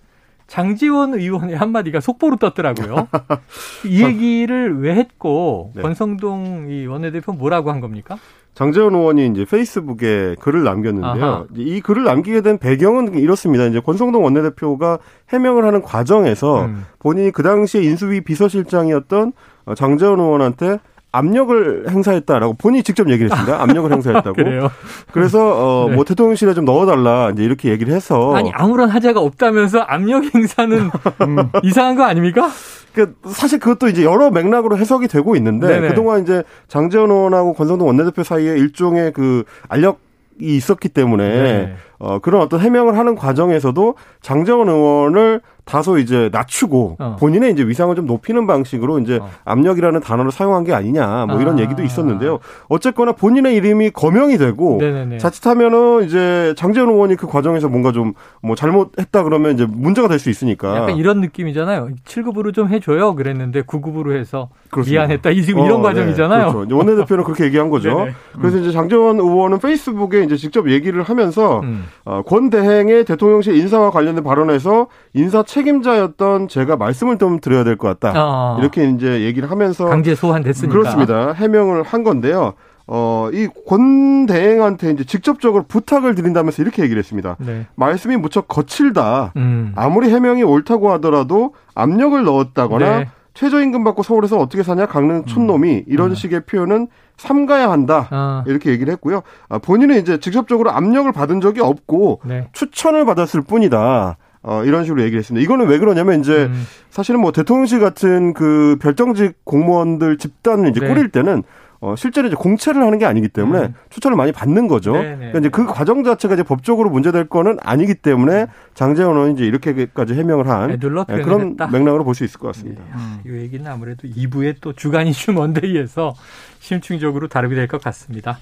장지원 0.47 1.13
의원의 1.13 1.55
한마디가 1.55 1.99
속보로 2.01 2.35
떴더라고요. 2.37 3.07
이 3.85 4.03
얘기를 4.03 4.79
왜 4.79 4.95
했고 4.95 5.71
네. 5.75 5.81
권성동 5.81 6.67
이 6.69 6.85
원내대표 6.87 7.31
뭐라고 7.33 7.71
한 7.71 7.79
겁니까? 7.79 8.17
장재원 8.53 8.93
의원이 8.95 9.27
이제 9.27 9.45
페이스북에 9.45 10.35
글을 10.41 10.63
남겼는데요. 10.65 11.25
아하. 11.25 11.45
이 11.55 11.79
글을 11.79 12.03
남기게 12.03 12.41
된 12.41 12.57
배경은 12.57 13.13
이렇습니다. 13.17 13.65
이제 13.65 13.79
권성동 13.79 14.25
원내대표가 14.25 14.99
해명을 15.29 15.63
하는 15.63 15.81
과정에서 15.81 16.65
음. 16.65 16.85
본인이 16.99 17.31
그 17.31 17.43
당시에 17.43 17.81
인수위 17.83 18.19
비서실장이었던 18.21 19.31
장재원 19.77 20.19
의원한테 20.19 20.79
압력을 21.11 21.85
행사했다라고 21.89 22.53
본인이 22.53 22.83
직접 22.83 23.09
얘기를 23.09 23.29
했습니다. 23.29 23.61
압력을 23.61 23.91
행사했다고. 23.91 24.33
그래요. 24.33 24.71
그래서 25.11 25.39
어뭐 25.39 25.89
네. 25.89 26.03
대통령실에 26.05 26.53
좀 26.53 26.65
넣어달라 26.65 27.31
이제 27.31 27.43
이렇게 27.43 27.69
얘기를 27.69 27.93
해서 27.93 28.33
아니 28.33 28.51
아무런 28.53 28.89
하자가 28.89 29.19
없다면서 29.19 29.79
압력 29.79 30.23
행사는 30.33 30.89
음, 31.21 31.49
이상한 31.63 31.95
거 31.95 32.03
아닙니까? 32.03 32.49
그 32.93 33.15
사실 33.29 33.59
그것도 33.59 33.87
이제 33.87 34.03
여러 34.03 34.31
맥락으로 34.31 34.77
해석이 34.77 35.07
되고 35.07 35.35
있는데 35.35 35.67
네네. 35.67 35.87
그동안 35.89 36.21
이제 36.23 36.43
장재원 36.67 37.09
의원하고 37.09 37.53
권성동 37.53 37.87
원내대표 37.87 38.23
사이에 38.23 38.57
일종의 38.57 39.13
그 39.13 39.43
알력 39.67 39.99
이 40.39 40.55
있었기 40.55 40.89
때문에 40.89 41.27
네. 41.27 41.75
어, 42.01 42.17
그런 42.19 42.41
어떤 42.41 42.59
해명을 42.59 42.97
하는 42.97 43.15
과정에서도 43.15 43.95
장재원 44.21 44.67
의원을 44.69 45.41
다소 45.63 45.99
이제 45.99 46.29
낮추고 46.31 46.95
어. 46.99 47.15
본인의 47.19 47.51
이제 47.51 47.63
위상을 47.63 47.95
좀 47.95 48.07
높이는 48.07 48.47
방식으로 48.47 48.97
이제 48.99 49.19
어. 49.21 49.29
압력이라는 49.45 50.01
단어를 50.01 50.31
사용한 50.31 50.63
게 50.63 50.73
아니냐 50.73 51.27
뭐 51.27 51.39
이런 51.39 51.59
아. 51.59 51.61
얘기도 51.61 51.83
있었는데요. 51.83 52.39
어쨌거나 52.67 53.11
본인의 53.11 53.55
이름이 53.55 53.91
거명이 53.91 54.39
되고 54.39 54.79
네네네. 54.81 55.19
자칫하면은 55.19 56.05
이제 56.05 56.55
장재원 56.57 56.89
의원이 56.89 57.15
그 57.15 57.27
과정에서 57.27 57.69
뭔가 57.69 57.91
좀 57.91 58.13
뭐 58.43 58.55
잘못했다 58.55 59.23
그러면 59.23 59.53
이제 59.53 59.65
문제가 59.69 60.07
될 60.07 60.19
수 60.21 60.29
있으니까 60.29 60.75
약간 60.75 60.97
이런 60.97 61.21
느낌이잖아요. 61.21 61.89
7급으로 62.05 62.53
좀 62.53 62.69
해줘요 62.69 63.15
그랬는데 63.15 63.61
9급으로 63.63 64.15
해서 64.15 64.49
그렇습니다. 64.69 65.01
미안했다 65.01 65.29
이 65.31 65.41
지금 65.43 65.61
어, 65.61 65.65
이런 65.65 65.81
네. 65.81 65.87
과정이잖아요. 65.87 66.51
그렇죠. 66.51 66.75
원내대표는 66.77 67.23
그렇게 67.23 67.45
얘기한 67.45 67.69
거죠. 67.69 68.07
그래서 68.39 68.57
이제 68.57 68.71
장재원 68.71 69.17
의원은 69.19 69.59
페이스북에 69.59 70.23
이제 70.23 70.37
직접 70.37 70.69
얘기를 70.69 71.01
하면서 71.03 71.59
음. 71.61 71.85
어, 72.05 72.21
권 72.23 72.49
대행의 72.49 73.05
대통령실 73.05 73.55
인사와 73.55 73.91
관련된 73.91 74.23
발언에서 74.23 74.87
인사 75.13 75.43
책임자였던 75.43 76.47
제가 76.47 76.77
말씀을 76.77 77.17
좀 77.17 77.39
드려야 77.39 77.63
될 77.63 77.77
것 77.77 77.87
같다. 77.99 78.13
어. 78.15 78.57
이렇게 78.59 78.89
이제 78.89 79.21
얘기를 79.21 79.49
하면서 79.49 79.85
강제 79.85 80.15
소환됐으니까 80.15 80.71
그렇습니다. 80.77 81.31
해명을 81.33 81.83
한 81.83 82.03
건데요. 82.03 82.53
어, 82.87 83.29
이 83.31 83.47
권 83.67 84.25
대행한테 84.25 84.91
이제 84.91 85.03
직접적으로 85.03 85.63
부탁을 85.67 86.13
드린다면서 86.15 86.61
이렇게 86.61 86.83
얘기를 86.83 86.99
했습니다. 86.99 87.37
네. 87.39 87.65
말씀이 87.75 88.17
무척 88.17 88.47
거칠다. 88.47 89.31
음. 89.37 89.71
아무리 89.75 90.09
해명이 90.09 90.43
옳다고 90.43 90.91
하더라도 90.93 91.53
압력을 91.75 92.21
넣었다거나 92.23 92.97
네. 92.99 93.07
최저임금 93.33 93.83
받고 93.83 94.03
서울에서 94.03 94.37
어떻게 94.37 94.63
사냐 94.63 94.85
강릉 94.87 95.25
촌놈이 95.25 95.69
음. 95.71 95.83
이런 95.87 96.09
음. 96.11 96.15
식의 96.15 96.41
표현은 96.45 96.87
삼가야 97.17 97.69
한다 97.69 98.07
아. 98.11 98.43
이렇게 98.47 98.71
얘기를 98.71 98.91
했고요. 98.93 99.21
아, 99.49 99.59
본인은 99.59 99.99
이제 100.01 100.19
직접적으로 100.19 100.71
압력을 100.71 101.11
받은 101.11 101.39
적이 101.41 101.61
없고 101.61 102.21
네. 102.25 102.47
추천을 102.53 103.05
받았을 103.05 103.41
뿐이다. 103.41 104.17
어, 104.43 104.63
이런 104.65 104.83
식으로 104.83 105.01
얘기를 105.03 105.19
했습니다. 105.19 105.43
이거는 105.43 105.67
왜 105.67 105.77
그러냐면 105.77 106.19
이제 106.19 106.45
음. 106.45 106.65
사실은 106.89 107.21
뭐 107.21 107.31
대통령실 107.31 107.79
같은 107.79 108.33
그 108.33 108.77
별정직 108.81 109.45
공무원들 109.45 110.17
집단을 110.17 110.69
이제 110.69 110.79
네. 110.79 110.87
꾸릴 110.87 111.09
때는 111.09 111.43
어, 111.83 111.95
실제로 111.95 112.27
이제 112.27 112.35
공채를 112.35 112.79
하는 112.81 112.99
게 112.99 113.05
아니기 113.05 113.27
때문에 113.27 113.59
음. 113.63 113.73
추천을 113.89 114.15
많이 114.15 114.31
받는 114.31 114.67
거죠. 114.67 114.93
네네. 114.93 115.09
네, 115.09 115.15
그러니까 115.17 115.39
이제 115.39 115.49
그 115.49 115.65
과정 115.65 116.03
자체가 116.03 116.35
이제 116.35 116.43
법적으로 116.43 116.91
문제될 116.91 117.27
거는 117.27 117.57
아니기 117.61 117.95
때문에 117.95 118.41
음. 118.43 118.47
장재원 118.75 119.15
의원이 119.15 119.33
이제 119.33 119.45
이렇게까지 119.45 120.13
해명을 120.13 120.47
한 120.47 120.67
네, 120.79 121.21
그런 121.23 121.51
했다. 121.51 121.67
맥락으로 121.67 122.03
볼 122.03 122.13
수 122.13 122.23
있을 122.23 122.39
것 122.39 122.47
같습니다. 122.49 122.83
네. 122.83 122.91
음. 122.93 123.19
이 123.25 123.41
얘기는 123.41 123.65
아무래도 123.69 124.07
2부의 124.07 124.57
또 124.61 124.73
주간 124.73 125.07
이슈 125.07 125.33
먼데이에서 125.33 126.13
심층적으로 126.59 127.27
다루게 127.27 127.55
될 127.55 127.67
것 127.67 127.81
같습니다. 127.81 128.37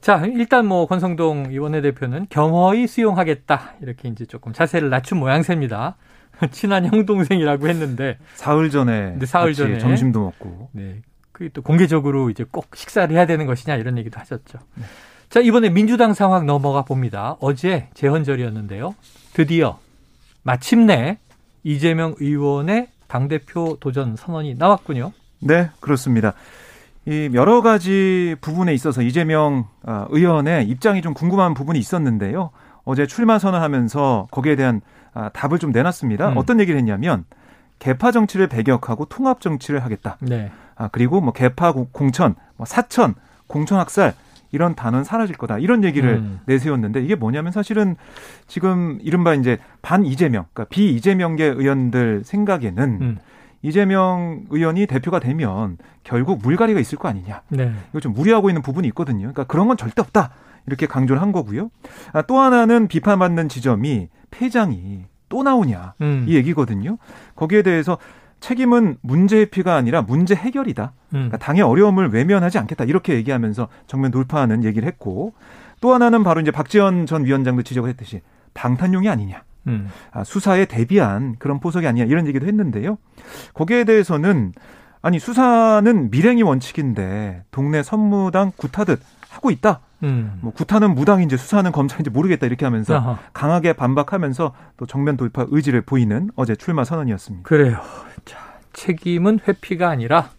자, 0.00 0.24
일단 0.26 0.66
뭐 0.66 0.86
권성동 0.86 1.50
원내대표는 1.56 2.26
겸허히 2.30 2.86
수용하겠다. 2.86 3.74
이렇게 3.82 4.08
이제 4.08 4.24
조금 4.24 4.52
자세를 4.52 4.88
낮춘 4.90 5.18
모양새입니다. 5.18 5.96
친한 6.50 6.86
형 6.86 7.04
동생이라고 7.04 7.68
했는데 7.68 8.16
사흘 8.34 8.70
전에 8.70 9.16
네, 9.18 9.26
사흘 9.26 9.52
전에 9.52 9.78
점심도 9.78 10.20
먹고 10.20 10.70
네. 10.72 11.02
그게 11.40 11.48
또 11.54 11.62
공개적으로 11.62 12.28
이제 12.28 12.44
꼭 12.44 12.76
식사를 12.76 13.16
해야 13.16 13.24
되는 13.24 13.46
것이냐 13.46 13.76
이런 13.76 13.96
얘기도 13.96 14.20
하셨죠. 14.20 14.58
네. 14.74 14.84
자, 15.30 15.40
이번에 15.40 15.70
민주당 15.70 16.12
상황 16.12 16.44
넘어가 16.44 16.82
봅니다. 16.82 17.38
어제 17.40 17.88
재헌절이었는데요. 17.94 18.94
드디어 19.32 19.78
마침내 20.42 21.18
이재명 21.64 22.14
의원의 22.18 22.88
당대표 23.08 23.78
도전 23.80 24.16
선언이 24.16 24.56
나왔군요. 24.56 25.12
네, 25.38 25.70
그렇습니다. 25.80 26.34
이 27.06 27.30
여러 27.32 27.62
가지 27.62 28.36
부분에 28.42 28.74
있어서 28.74 29.00
이재명 29.00 29.66
아, 29.82 30.06
의원의 30.10 30.68
입장이 30.68 31.00
좀 31.00 31.14
궁금한 31.14 31.54
부분이 31.54 31.78
있었는데요. 31.78 32.50
어제 32.84 33.06
출마 33.06 33.38
선언하면서 33.38 34.28
거기에 34.30 34.56
대한 34.56 34.82
아, 35.14 35.30
답을 35.30 35.58
좀 35.58 35.72
내놨습니다. 35.72 36.32
음. 36.32 36.36
어떤 36.36 36.60
얘기를 36.60 36.78
했냐면 36.78 37.24
개파 37.80 38.12
정치를 38.12 38.46
배격하고 38.46 39.06
통합 39.06 39.40
정치를 39.40 39.82
하겠다. 39.84 40.16
네. 40.20 40.52
아 40.76 40.88
그리고 40.88 41.20
뭐 41.20 41.32
개파 41.32 41.72
공천, 41.72 42.36
뭐 42.56 42.64
사천, 42.64 43.16
공천 43.48 43.78
학살 43.78 44.14
이런 44.52 44.74
단어는 44.74 45.04
사라질 45.04 45.36
거다. 45.36 45.58
이런 45.58 45.82
얘기를 45.82 46.16
음. 46.16 46.40
내세웠는데 46.46 47.02
이게 47.02 47.14
뭐냐면 47.16 47.52
사실은 47.52 47.96
지금 48.46 48.98
이른바 49.02 49.34
이제 49.34 49.58
반 49.82 50.04
이재명, 50.04 50.44
그러니까 50.52 50.70
비 50.70 50.94
이재명계 50.94 51.44
의원들 51.44 52.22
생각에는 52.24 52.98
음. 53.00 53.18
이재명 53.62 54.44
의원이 54.50 54.86
대표가 54.86 55.18
되면 55.18 55.76
결국 56.02 56.40
물갈이가 56.42 56.80
있을 56.80 56.98
거 56.98 57.08
아니냐. 57.08 57.42
네. 57.48 57.72
이거 57.90 58.00
좀 58.00 58.12
무리하고 58.12 58.48
있는 58.48 58.62
부분이 58.62 58.88
있거든요. 58.88 59.20
그러니까 59.20 59.44
그런 59.44 59.68
건 59.68 59.76
절대 59.76 60.00
없다. 60.00 60.30
이렇게 60.66 60.86
강조를 60.86 61.20
한 61.20 61.32
거고요. 61.32 61.70
아, 62.12 62.22
또 62.22 62.38
하나는 62.38 62.88
비판받는 62.88 63.48
지점이 63.48 64.08
폐장이 64.30 65.06
또 65.30 65.42
나오냐 65.42 65.94
음. 66.02 66.26
이 66.28 66.34
얘기거든요. 66.34 66.98
거기에 67.34 67.62
대해서 67.62 67.96
책임은 68.40 68.98
문제 69.00 69.38
회피가 69.38 69.74
아니라 69.74 70.02
문제 70.02 70.34
해결이다. 70.34 70.92
음. 71.08 71.12
그러니까 71.12 71.38
당의 71.38 71.62
어려움을 71.62 72.10
외면하지 72.10 72.58
않겠다. 72.58 72.84
이렇게 72.84 73.14
얘기하면서 73.14 73.68
정면 73.86 74.10
돌파하는 74.10 74.64
얘기를 74.64 74.86
했고 74.86 75.32
또 75.80 75.94
하나는 75.94 76.22
바로 76.22 76.40
이제 76.42 76.50
박지원 76.50 77.06
전 77.06 77.24
위원장도 77.24 77.62
지적을 77.62 77.88
했듯이 77.88 78.20
방탄용이 78.52 79.08
아니냐. 79.08 79.42
음. 79.68 79.88
아, 80.10 80.24
수사에 80.24 80.64
대비한 80.66 81.36
그런 81.38 81.60
포석이 81.60 81.86
아니냐 81.86 82.06
이런 82.06 82.26
얘기도 82.26 82.46
했는데요. 82.46 82.98
거기에 83.54 83.84
대해서는 83.84 84.52
아니 85.02 85.18
수사는 85.18 86.10
밀행이 86.10 86.42
원칙인데 86.42 87.44
동네 87.50 87.82
선무당 87.82 88.52
구타듯 88.56 89.00
하고 89.30 89.50
있다. 89.50 89.80
음. 90.02 90.38
뭐 90.40 90.52
구타는 90.52 90.94
무당인지 90.94 91.36
수사는 91.36 91.70
검찰인지 91.72 92.10
모르겠다 92.10 92.46
이렇게 92.46 92.64
하면서 92.64 92.96
아하. 92.96 93.18
강하게 93.32 93.74
반박하면서 93.74 94.54
또 94.76 94.86
정면 94.86 95.16
돌파 95.16 95.46
의지를 95.48 95.82
보이는 95.82 96.30
어제 96.36 96.56
출마 96.56 96.84
선언이었습니다. 96.84 97.48
그래요. 97.48 97.80
자, 98.24 98.38
책임은 98.72 99.40
회피가 99.46 99.88
아니라 99.88 100.30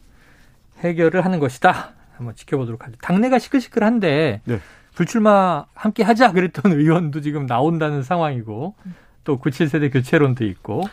해결을 0.80 1.24
하는 1.24 1.40
것이다. 1.40 1.92
한번 2.18 2.36
지켜보도록 2.36 2.86
하죠. 2.86 2.96
당내가 3.02 3.40
시끌시끌한데 3.40 4.42
네. 4.44 4.60
불출마 4.96 5.66
함께 5.74 6.04
하자 6.04 6.32
그랬던 6.32 6.72
의원도 6.78 7.22
지금 7.22 7.46
나온다는 7.46 8.04
상황이고 8.04 8.76
또 9.24 9.40
97세대 9.40 9.92
교체론도 9.92 10.46
있고 10.46 10.84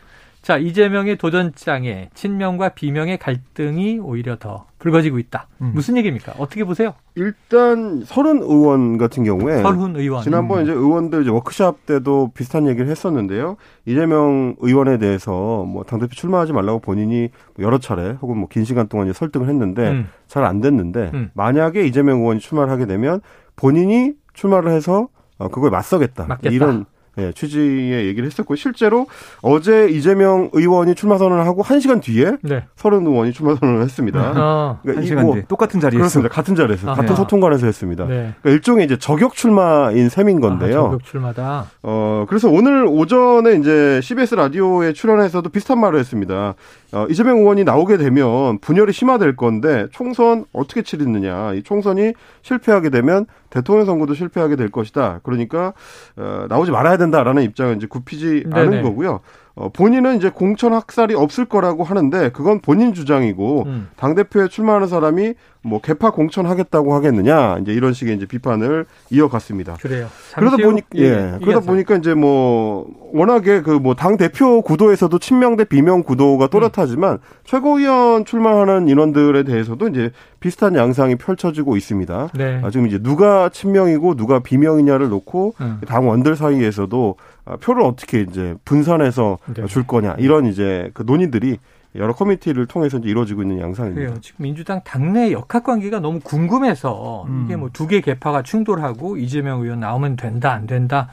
자 0.49 0.57
이재명의 0.57 1.19
도전장에 1.19 2.09
친명과 2.15 2.71
비명의 2.71 3.19
갈등이 3.19 3.99
오히려 3.99 4.39
더 4.39 4.65
불거지고 4.79 5.19
있다. 5.19 5.47
음. 5.61 5.73
무슨 5.75 5.99
얘기입니까? 5.99 6.37
어떻게 6.39 6.65
보세요? 6.65 6.95
일단 7.17 8.03
서른 8.07 8.41
의원 8.41 8.97
같은 8.97 9.25
경우에 9.25 9.61
서른 9.61 9.95
의원 9.97 10.23
지난번 10.23 10.61
음. 10.61 10.63
이제 10.63 10.73
의원들 10.73 11.21
이제 11.21 11.31
워크샵 11.31 11.85
때도 11.85 12.31
비슷한 12.33 12.67
얘기를 12.67 12.89
했었는데요. 12.89 13.59
이재명 13.85 14.57
의원에 14.61 14.97
대해서 14.97 15.65
뭐 15.65 15.85
당대표 15.85 16.15
출마하지 16.15 16.55
말라고 16.55 16.79
본인이 16.79 17.29
뭐 17.55 17.67
여러 17.67 17.77
차례 17.77 18.13
혹은 18.13 18.39
뭐 18.39 18.49
긴 18.49 18.65
시간 18.65 18.89
동안 18.89 19.13
설득을 19.13 19.51
했는데 19.51 19.91
음. 19.91 20.09
잘안 20.29 20.63
됐는데 20.63 21.11
음. 21.13 21.31
만약에 21.35 21.85
이재명 21.85 22.21
의원이 22.21 22.41
출마를 22.41 22.73
하게 22.73 22.87
되면 22.87 23.21
본인이 23.55 24.15
출마를 24.33 24.71
해서 24.73 25.09
어, 25.37 25.49
그걸 25.49 25.69
맞서겠다. 25.69 26.25
맞겠다. 26.27 26.55
이런 26.55 26.87
예, 27.19 27.33
취지의 27.33 28.07
얘기를 28.07 28.27
했었고 28.27 28.55
실제로 28.55 29.07
어제 29.43 29.89
이재명 29.89 30.51
의원이 30.53 30.95
출마 30.95 31.19
선언을 31.19 31.45
하고 31.47 31.63
1시간 31.65 32.01
뒤에 32.01 32.37
네. 32.43 32.65
서른 32.77 33.07
의원이 33.07 33.33
출마 33.33 33.55
선언을 33.57 33.83
했습니다. 33.83 34.21
아, 34.21 34.79
그러니까 34.83 34.99
한이 35.01 35.07
시간 35.09 35.25
뭐- 35.25 35.35
뒤에 35.35 35.45
똑같은 35.49 35.81
자리에 35.81 35.99
그렇습니다. 35.99 36.33
같은 36.33 36.55
자리에서 36.55 36.91
아, 36.91 36.95
같은 36.95 37.11
네. 37.11 37.17
소통관에서 37.17 37.67
했습니다. 37.67 38.05
네. 38.05 38.15
그러니까 38.41 38.51
일종의 38.51 38.85
이제 38.85 38.97
저격 38.99 39.35
출마인 39.35 40.09
셈인 40.09 40.41
건데요. 40.41 40.79
아, 40.79 40.83
저격 40.91 41.05
출마다. 41.05 41.67
어, 41.83 42.25
그래서 42.29 42.49
오늘 42.49 42.87
오전에 42.87 43.55
이제 43.55 44.01
CBS 44.03 44.37
라디오에 44.37 44.93
출연해서도 44.93 45.49
비슷한 45.51 45.81
말을 45.81 45.99
했습니다. 45.99 46.55
어, 46.93 47.07
이재명 47.11 47.39
의원이 47.39 47.65
나오게 47.65 47.97
되면 47.99 48.59
분열이 48.61 48.93
심화될 48.93 49.37
건데 49.37 49.87
총선 49.93 50.45
어떻게 50.53 50.83
치르느냐. 50.83 51.55
이 51.55 51.63
총선이 51.63 52.13
실패하게 52.43 52.91
되면 52.91 53.27
대통령 53.51 53.87
선거도 53.87 54.15
실패하게 54.15 54.57
될 54.57 54.71
것이다. 54.71 55.21
그러니까 55.23 55.73
어, 56.17 56.47
나오지 56.49 56.71
말아야 56.71 56.97
된다라는 56.97 57.43
입장을 57.43 57.77
이제 57.77 57.87
굽히지 57.87 58.45
않은 58.51 58.71
네네. 58.71 58.83
거고요. 58.83 59.21
어, 59.59 59.69
본인은 59.71 60.17
이제 60.19 60.31
공천 60.31 60.73
학살이 60.73 61.15
없을 61.15 61.45
거라고 61.45 61.83
하는데 61.83 62.31
그건 62.31 62.61
본인 62.61 62.95
주장이고 62.95 63.65
음. 63.67 63.89
당 63.97 64.15
대표에 64.15 64.47
출마하는 64.47 64.87
사람이 64.87 65.35
뭐 65.63 65.81
개파 65.81 66.13
공천하겠다고 66.13 66.95
하겠느냐 66.95 67.59
이제 67.61 67.73
이런 67.73 67.93
식의 67.93 68.15
이제 68.17 68.27
비판을 68.27 68.87
이어갔습니다. 69.11 69.75
그래요. 69.81 70.07
그러다 70.37 70.57
보니 70.59 70.83
예, 70.95 71.09
그러다 71.11 71.35
얘기하세요. 71.41 71.61
보니까 71.67 71.97
이제 71.97 72.15
뭐 72.15 72.87
워낙에 73.13 73.63
그 73.63 73.81
뭐 73.81 73.95
당 73.95 74.17
대표 74.17 74.63
구도에서도 74.63 75.19
친명 75.19 75.57
대 75.57 75.65
비명 75.65 76.05
구도가 76.05 76.47
또렷하지만 76.47 77.19
최고위원 77.45 78.25
출마하는 78.25 78.87
인원들에 78.89 79.43
대해서도 79.43 79.89
이제 79.89 80.13
비슷한 80.41 80.77
양상이 80.77 81.17
펼쳐지고 81.17 81.77
있습니다. 81.77 82.29
네. 82.35 82.61
아, 82.63 82.71
지금 82.71 82.87
이제 82.87 82.99
누가 82.99 83.49
친명이고 83.49 84.15
누가 84.15 84.39
비명이냐를 84.39 85.09
놓고 85.09 85.55
음. 85.61 85.81
당원들 85.87 86.37
사이에서도 86.37 87.17
아, 87.19 87.38
표를 87.57 87.83
어떻게 87.83 88.21
이제 88.23 88.55
분산해서 88.65 89.39
네. 89.55 89.67
줄 89.67 89.87
거냐 89.87 90.17
이런 90.19 90.47
이제 90.47 90.91
그 90.95 91.03
논의들이 91.07 91.59
여러 91.97 92.13
커미티를 92.15 92.67
통해서 92.67 92.99
이제 92.99 93.09
이루어지고 93.09 93.43
있는 93.43 93.61
양상입니다. 93.61 94.01
그래요. 94.01 94.21
지금 94.21 94.43
민주당 94.43 94.83
당내 94.85 95.33
역학 95.33 95.65
관계가 95.65 96.01
너무 96.01 96.21
궁금해서 96.21 97.25
음. 97.29 97.45
이게 97.47 97.57
뭐 97.57 97.71
두 97.73 97.87
개 97.89 98.01
개파가 98.01 98.43
충돌하고 98.43 99.17
이재명 99.17 99.63
의원 99.63 99.81
나오면 99.81 100.17
된다 100.17 100.53
안 100.53 100.67
된다. 100.67 101.09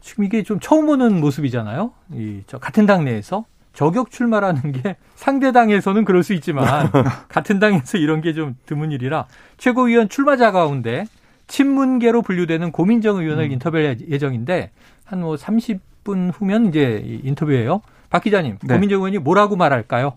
지금 0.00 0.24
이게 0.24 0.42
좀 0.42 0.58
처음 0.60 0.86
보는 0.86 1.20
모습이잖아요. 1.20 1.92
이 2.14 2.42
저 2.46 2.58
같은 2.58 2.86
당 2.86 3.04
내에서 3.04 3.44
저격 3.74 4.10
출마라는 4.10 4.72
게 4.72 4.96
상대 5.16 5.52
당에서는 5.52 6.06
그럴 6.06 6.22
수 6.22 6.32
있지만 6.32 6.64
같은 7.28 7.58
당에서 7.58 7.98
이런 7.98 8.22
게 8.22 8.32
좀 8.32 8.56
드문 8.64 8.92
일이라 8.92 9.26
최고위원 9.58 10.08
출마자 10.08 10.50
가운데 10.50 11.04
친문계로 11.46 12.22
분류되는 12.22 12.72
고민정 12.72 13.18
의원을 13.18 13.52
인터뷰할 13.52 13.98
예정인데 14.08 14.70
한 15.06 15.20
뭐 15.20 15.36
30분 15.36 16.32
후면 16.34 16.66
이제 16.66 17.02
이 17.04 17.20
인터뷰예요. 17.24 17.80
박 18.10 18.22
기자님, 18.22 18.58
네. 18.62 18.74
고민정 18.74 18.98
의원이 18.98 19.18
뭐라고 19.18 19.56
말할까요? 19.56 20.14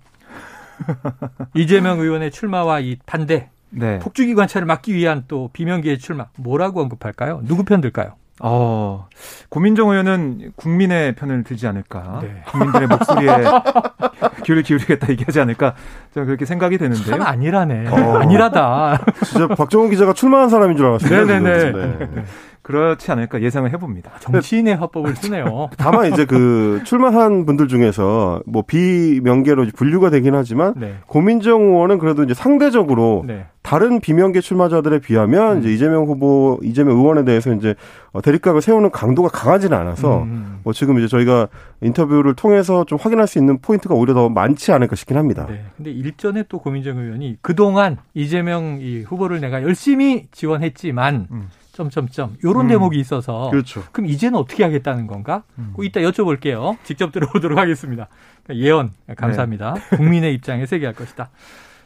이재명 1.55 1.99
의원의 1.99 2.31
출마와 2.31 2.79
이 2.79 2.97
반대, 3.05 3.49
네. 3.69 3.99
폭주기 3.99 4.35
관찰을 4.35 4.65
막기 4.65 4.93
위한 4.93 5.23
또 5.27 5.49
비명계의 5.53 5.99
출마, 5.99 6.25
뭐라고 6.37 6.81
언급할까요? 6.81 7.41
누구 7.45 7.63
편 7.63 7.81
들까요? 7.81 8.13
어, 8.41 9.09
고민정 9.49 9.89
의원은 9.89 10.53
국민의 10.55 11.13
편을 11.15 11.43
들지 11.43 11.67
않을까. 11.67 12.19
네. 12.21 12.41
국민들의 12.47 12.87
목소리에 12.87 13.27
귀를 14.45 14.63
기울이겠다 14.63 15.09
얘기하지 15.09 15.41
않을까. 15.41 15.75
저는 16.13 16.25
그렇게 16.25 16.45
생각이 16.45 16.77
되는데요. 16.77 17.05
참 17.17 17.21
아니라네. 17.21 17.87
어. 17.89 18.19
아니라다. 18.19 19.03
진짜 19.25 19.47
박정훈 19.47 19.89
기자가 19.89 20.13
출마한 20.13 20.47
사람인 20.49 20.77
줄 20.77 20.85
알았어요. 20.85 21.25
네네네. 21.25 21.71
네. 21.73 22.23
그렇지 22.69 23.11
않을까 23.11 23.41
예상을 23.41 23.67
해봅니다. 23.73 24.11
정치인의 24.19 24.75
화법을 24.75 25.15
쓰네요. 25.15 25.69
다만 25.77 26.13
이제 26.13 26.25
그 26.25 26.81
출마한 26.85 27.47
분들 27.47 27.67
중에서 27.67 28.43
뭐 28.45 28.61
비명계로 28.61 29.65
분류가 29.75 30.11
되긴 30.11 30.35
하지만 30.35 30.75
네. 30.77 30.97
고민정 31.07 31.63
의원은 31.63 31.97
그래도 31.97 32.21
이제 32.23 32.35
상대적으로 32.35 33.23
네. 33.25 33.47
다른 33.63 33.99
비명계 33.99 34.41
출마자들에 34.41 34.99
비하면 34.99 35.61
이제 35.61 35.73
이재명 35.73 36.05
후보, 36.05 36.59
이재명 36.61 36.97
의원에 36.97 37.25
대해서 37.25 37.51
이제 37.53 37.73
어, 38.11 38.21
대립각을 38.21 38.61
세우는 38.61 38.91
강도가 38.91 39.29
강하지는 39.29 39.75
않아서 39.75 40.21
음. 40.21 40.59
뭐 40.63 40.71
지금 40.71 40.99
이제 40.99 41.07
저희가 41.07 41.47
인터뷰를 41.81 42.35
통해서 42.35 42.83
좀 42.85 42.99
확인할 43.01 43.25
수 43.25 43.39
있는 43.39 43.57
포인트가 43.57 43.95
오히려 43.95 44.13
더 44.13 44.29
많지 44.29 44.71
않을까 44.71 44.95
싶긴 44.95 45.17
합니다. 45.17 45.47
네. 45.49 45.63
근데 45.75 45.89
일전에 45.89 46.43
또 46.49 46.59
고민정 46.59 46.99
의원이 46.99 47.37
그동안 47.41 47.97
이재명 48.13 48.77
이 48.79 49.01
후보를 49.01 49.39
내가 49.39 49.63
열심히 49.63 50.27
지원했지만 50.31 51.27
음. 51.31 51.49
점점점 51.79 52.35
요런 52.43 52.65
음. 52.65 52.67
대목이 52.67 52.99
있어서 52.99 53.49
그렇죠. 53.51 53.83
그럼 53.93 54.09
이제는 54.09 54.37
어떻게 54.37 54.63
하겠다는 54.63 55.07
건가? 55.07 55.43
음. 55.57 55.73
그 55.75 55.85
이따 55.85 56.01
여쭤볼게요. 56.01 56.77
직접 56.83 57.13
들어보도록 57.13 57.57
하겠습니다. 57.57 58.09
그러니까 58.43 58.65
예언 58.65 58.91
감사합니다. 59.15 59.75
국민의 59.95 60.33
입장에서 60.33 60.75
얘기할 60.75 60.93
것이다. 60.93 61.29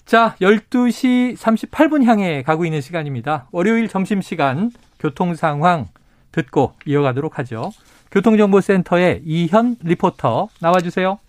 자, 0.06 0.36
12시 0.41 1.38
38분 1.38 2.03
향해 2.06 2.41
가고 2.43 2.65
있는 2.65 2.82
시간입니다. 2.82 3.47
월요일 3.51 3.88
점심 3.88 4.21
시간 4.21 4.71
교통 4.99 5.36
상황 5.36 5.88
듣고 6.32 6.73
이어가도록 6.86 7.38
하죠. 7.39 7.71
교통정보센터의 8.12 9.21
이현 9.23 9.77
리포터 9.84 10.49
나와주세요. 10.60 11.19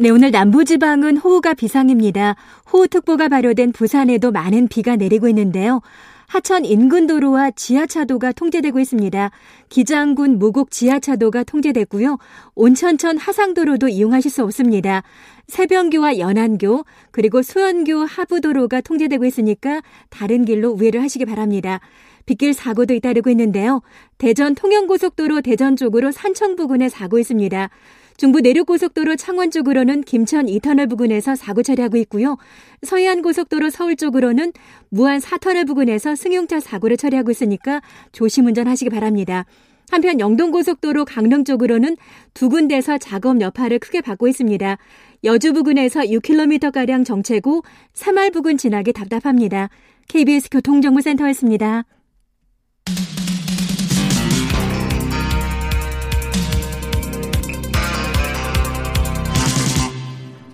네, 0.00 0.10
오늘 0.10 0.30
남부지방은 0.30 1.16
호우가 1.16 1.54
비상입니다. 1.54 2.36
호우특보가 2.72 3.28
발효된 3.28 3.72
부산에도 3.72 4.30
많은 4.30 4.68
비가 4.68 4.94
내리고 4.94 5.28
있는데요. 5.28 5.80
하천 6.28 6.66
인근 6.66 7.06
도로와 7.06 7.50
지하차도가 7.50 8.32
통제되고 8.32 8.78
있습니다. 8.78 9.30
기장군 9.70 10.38
무곡 10.38 10.70
지하차도가 10.70 11.42
통제됐고요. 11.42 12.18
온천천 12.54 13.16
하상도로도 13.16 13.88
이용하실 13.88 14.30
수 14.30 14.44
없습니다. 14.44 15.02
새병교와 15.46 16.18
연안교 16.18 16.84
그리고 17.12 17.40
수원교 17.40 18.04
하부도로가 18.04 18.82
통제되고 18.82 19.24
있으니까 19.24 19.80
다른 20.10 20.44
길로 20.44 20.68
우회를 20.68 21.02
하시기 21.02 21.24
바랍니다. 21.24 21.80
빗길 22.26 22.52
사고도 22.52 22.92
잇따르고 22.92 23.30
있는데요. 23.30 23.80
대전 24.18 24.54
통영고속도로 24.54 25.40
대전 25.40 25.76
쪽으로 25.76 26.12
산청 26.12 26.56
부근에 26.56 26.90
사고 26.90 27.18
있습니다. 27.18 27.70
중부 28.18 28.40
내륙고속도로 28.40 29.14
창원 29.14 29.52
쪽으로는 29.52 30.02
김천 30.02 30.46
2터널 30.46 30.90
부근에서 30.90 31.36
사고 31.36 31.62
처리하고 31.62 31.96
있고요. 31.98 32.36
서해안 32.82 33.22
고속도로 33.22 33.70
서울 33.70 33.94
쪽으로는 33.94 34.52
무안 34.88 35.20
4터널 35.20 35.68
부근에서 35.68 36.16
승용차 36.16 36.58
사고를 36.58 36.96
처리하고 36.96 37.30
있으니까 37.30 37.80
조심 38.10 38.46
운전하시기 38.46 38.90
바랍니다. 38.90 39.46
한편 39.88 40.18
영동고속도로 40.18 41.04
강릉 41.04 41.44
쪽으로는 41.44 41.96
두 42.34 42.48
군데서 42.48 42.98
작업 42.98 43.40
여파를 43.40 43.78
크게 43.78 44.00
받고 44.00 44.26
있습니다. 44.26 44.78
여주 45.22 45.52
부근에서 45.52 46.00
6km가량 46.00 47.04
정체고 47.04 47.62
사말 47.94 48.32
부근 48.32 48.58
지나기 48.58 48.92
답답합니다. 48.92 49.70
KBS 50.08 50.50
교통정보센터였습니다. 50.50 51.84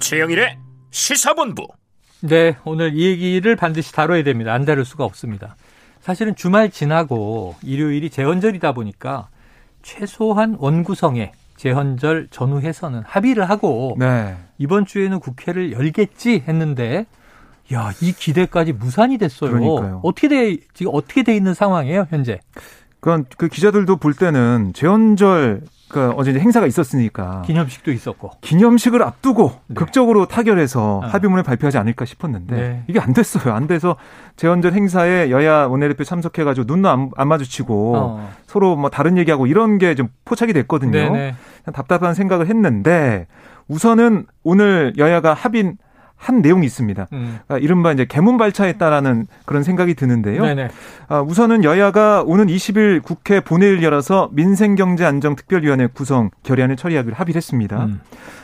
최영일의 0.04 0.58
시사본부. 0.90 1.66
네, 2.20 2.56
오늘 2.66 2.94
이 2.94 3.06
얘기를 3.06 3.56
반드시 3.56 3.90
다뤄야 3.94 4.22
됩니다. 4.22 4.52
안 4.52 4.66
다룰 4.66 4.84
수가 4.84 5.02
없습니다. 5.04 5.56
사실은 6.00 6.36
주말 6.36 6.70
지나고 6.70 7.54
일요일이 7.62 8.10
재헌절이다 8.10 8.72
보니까 8.72 9.28
최소한 9.82 10.56
원구성에 10.58 11.32
재헌절 11.56 12.28
전후해서는 12.30 13.02
합의를 13.06 13.48
하고 13.48 13.96
네. 13.98 14.36
이번 14.58 14.84
주에는 14.84 15.20
국회를 15.20 15.72
열겠지 15.72 16.44
했는데 16.46 17.06
야, 17.72 17.90
이 18.02 18.12
기대까지 18.12 18.74
무산이 18.74 19.16
됐어요. 19.16 19.52
그러니까요. 19.52 20.00
어떻게 20.02 20.28
돼 20.28 20.58
지금 20.74 20.92
어떻게 20.94 21.22
돼 21.22 21.34
있는 21.34 21.54
상황이에요, 21.54 22.08
현재? 22.10 22.40
그건 23.04 23.26
그 23.36 23.48
기자들도 23.48 23.96
볼 23.96 24.14
때는 24.14 24.72
재헌절 24.72 25.60
그 25.88 26.10
어제 26.16 26.32
행사가 26.32 26.66
있었으니까 26.66 27.42
기념식도 27.42 27.92
있었고. 27.92 28.30
기념식을 28.40 29.02
앞두고 29.02 29.52
네. 29.66 29.74
극적으로 29.74 30.24
타결해서 30.26 31.02
아. 31.04 31.08
합의문을 31.08 31.42
발표하지 31.42 31.76
않을까 31.76 32.06
싶었는데 32.06 32.56
네. 32.56 32.82
이게 32.86 33.00
안 33.00 33.12
됐어요. 33.12 33.52
안 33.52 33.66
돼서 33.66 33.96
재헌절 34.36 34.72
행사에 34.72 35.30
여야 35.30 35.66
원내대표 35.66 36.02
참석해가지고 36.02 36.64
눈도 36.66 36.88
안, 36.88 37.10
안 37.14 37.28
마주치고 37.28 37.92
어. 37.94 38.30
서로 38.46 38.74
뭐 38.74 38.88
다른 38.88 39.18
얘기하고 39.18 39.46
이런 39.46 39.76
게 39.76 39.94
좀 39.94 40.08
포착이 40.24 40.54
됐거든요. 40.54 40.92
네네. 40.92 41.34
답답한 41.74 42.14
생각을 42.14 42.46
했는데 42.46 43.26
우선은 43.68 44.24
오늘 44.44 44.94
여야가 44.96 45.34
합의 45.34 45.74
한 46.16 46.40
내용이 46.40 46.64
있습니다. 46.64 47.08
음. 47.12 47.38
아, 47.48 47.58
이른바 47.58 47.92
이제 47.92 48.06
개문발차했다라는 48.06 49.26
그런 49.44 49.62
생각이 49.62 49.94
드는데요. 49.94 50.42
네네. 50.42 50.68
아, 51.08 51.20
우선은 51.20 51.64
여야가 51.64 52.22
오는 52.24 52.46
20일 52.46 53.02
국회 53.02 53.40
본회의를 53.40 53.82
열어서 53.82 54.30
민생경제안정특별위원회 54.32 55.88
구성 55.88 56.30
결의안을 56.42 56.76
처리하기로 56.76 57.14
합의를 57.14 57.36
했습니다. 57.36 57.84
음. 57.84 58.00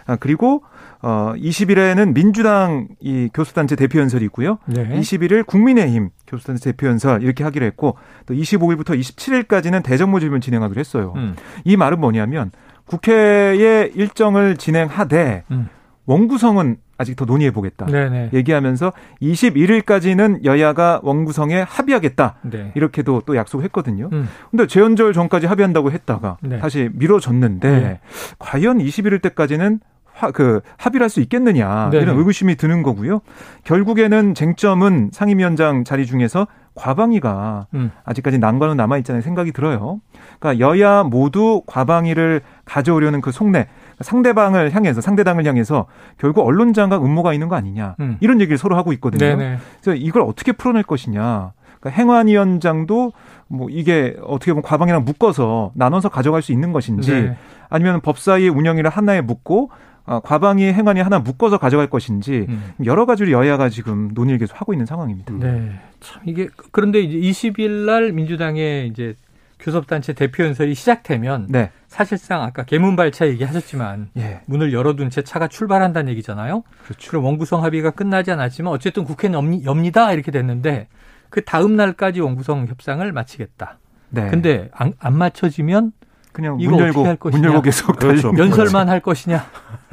아, 0.07 0.17
그리고 0.17 0.63
어 1.03 1.33
20일에는 1.35 2.13
민주당 2.13 2.89
이 3.01 3.31
교수단체 3.33 3.75
대표연설이 3.75 4.23
있고요. 4.27 4.59
네. 4.67 4.87
21일 4.87 5.47
국민의힘 5.47 6.11
교수단체 6.27 6.73
대표연설 6.73 7.23
이렇게 7.23 7.43
하기로 7.43 7.65
했고 7.65 7.97
또 8.27 8.35
25일부터 8.35 9.01
27일까지는 9.01 9.83
대정부 9.83 10.21
질문 10.21 10.43
진행하기로 10.43 10.79
했어요. 10.79 11.15
음. 11.17 11.37
이 11.65 11.79
말은 11.79 12.01
뭐냐면 12.01 12.51
국회의 12.85 13.91
일정을 13.95 14.59
진행하되 14.59 15.45
음. 15.51 15.69
원구성은 16.05 16.77
아직 17.01 17.17
더 17.17 17.25
논의해 17.25 17.51
보겠다. 17.51 17.87
얘기하면서 18.35 18.93
21일까지는 19.23 20.45
여야가 20.45 21.01
원구성에 21.03 21.63
합의하겠다. 21.63 22.35
네. 22.43 22.73
이렇게도 22.75 23.23
또 23.25 23.37
약속했거든요. 23.37 24.11
음. 24.13 24.29
근데 24.51 24.67
재연절 24.67 25.15
전까지 25.15 25.47
합의한다고 25.47 25.91
했다가 25.93 26.37
네. 26.43 26.59
다시 26.59 26.91
미뤄졌는데 26.93 27.71
네. 27.71 28.01
과연 28.39 28.79
21일 28.79 29.23
때까지는 29.23 29.81
하, 30.13 30.31
그 30.31 30.61
합의를 30.77 31.05
할 31.05 31.09
수 31.09 31.21
있겠느냐 31.23 31.89
네네. 31.91 32.03
이런 32.03 32.19
의구심이 32.19 32.57
드는 32.57 32.83
거고요. 32.83 33.21
결국에는 33.65 34.35
쟁점은 34.35 35.09
상임위원장 35.13 35.83
자리 35.85 36.05
중에서 36.05 36.47
과방위가 36.75 37.69
음. 37.75 37.91
아직까지 38.05 38.39
난관은 38.39 38.77
남아 38.77 38.99
있잖아요. 38.99 39.23
생각이 39.23 39.53
들어요. 39.53 40.01
그러니까 40.39 40.65
여야 40.65 41.03
모두 41.05 41.63
과방위를 41.67 42.43
가져오려는 42.67 43.23
그 43.23 43.33
속내 43.33 43.69
상대방을 44.01 44.75
향해서 44.75 45.01
상대당을 45.01 45.45
향해서 45.45 45.87
결국 46.19 46.47
언론장과 46.47 46.99
음모가 46.99 47.33
있는 47.33 47.49
거 47.49 47.57
아니냐 47.57 47.97
음. 48.01 48.17
이런 48.21 48.41
얘기를 48.41 48.59
서로 48.59 48.77
하고 48.77 48.93
있거든요. 48.95 49.37
네네. 49.37 49.59
그래서 49.81 49.95
이걸 49.95 50.23
어떻게 50.23 50.53
풀어낼 50.53 50.83
것이냐. 50.83 51.53
그러니까 51.81 52.01
행안위원장도 52.03 53.13
뭐 53.49 53.69
이게 53.71 54.17
어떻게 54.23 54.53
보면 54.53 54.63
과방이랑 54.63 55.05
묶어서 55.05 55.73
나눠서 55.75 56.09
가져갈 56.09 56.43
수 56.43 56.53
있는 56.53 56.73
것인지 56.73 57.13
네. 57.13 57.37
아니면 57.69 58.01
법사위 58.01 58.49
운영위를 58.49 58.91
하나에 58.91 59.23
묶고 59.23 59.71
어, 60.05 60.21
과방위 60.21 60.65
행안위 60.65 61.01
하나 61.01 61.19
묶어서 61.19 61.59
가져갈 61.59 61.89
것인지 61.89 62.47
음. 62.49 62.73
여러 62.85 63.07
가지로 63.07 63.31
여야가 63.33 63.69
지금 63.69 64.11
논의를 64.13 64.39
계속 64.39 64.61
하고 64.61 64.73
있는 64.73 64.87
상황입니다. 64.87 65.33
네. 65.35 65.73
참 66.01 66.23
이게 66.25 66.49
그런데 66.73 67.01
이제 67.01 67.17
20일 67.17 67.87
날 67.87 68.13
민주당의 68.13 68.89
이제 68.89 69.15
교섭단체 69.59 70.15
대표 70.15 70.45
연설이 70.45 70.75
시작되면 70.75 71.47
네. 71.49 71.71
사실상 71.91 72.43
아까 72.43 72.63
개문발차 72.63 73.27
얘기하셨지만 73.27 74.11
예. 74.17 74.43
문을 74.47 74.73
열어둔 74.73 75.11
채 75.11 75.23
차가 75.23 75.49
출발한다는 75.49 76.13
얘기잖아요. 76.13 76.63
그렇죠. 76.85 77.11
그럼 77.11 77.25
원구성 77.25 77.65
합의가 77.65 77.91
끝나지 77.91 78.31
않았지만 78.31 78.73
어쨌든 78.73 79.03
국회는 79.03 79.65
엽니다 79.65 80.13
이렇게 80.13 80.31
됐는데 80.31 80.87
그 81.31 81.45
다음 81.45 81.75
날까지 81.75 82.21
원구성 82.21 82.69
협상을 82.69 83.11
마치겠다. 83.11 83.81
네. 84.11 84.31
근데 84.31 84.71
안, 84.73 84.93
안 85.01 85.19
맞춰지면 85.19 85.91
그냥 86.33 86.57
문 86.57 86.79
열고 86.79 87.03
문 87.31 87.45
열고 87.45 87.63
계속 87.63 87.97
그렇죠. 87.97 88.33
연설만 88.37 88.89
할 88.89 89.01
것이냐 89.01 89.45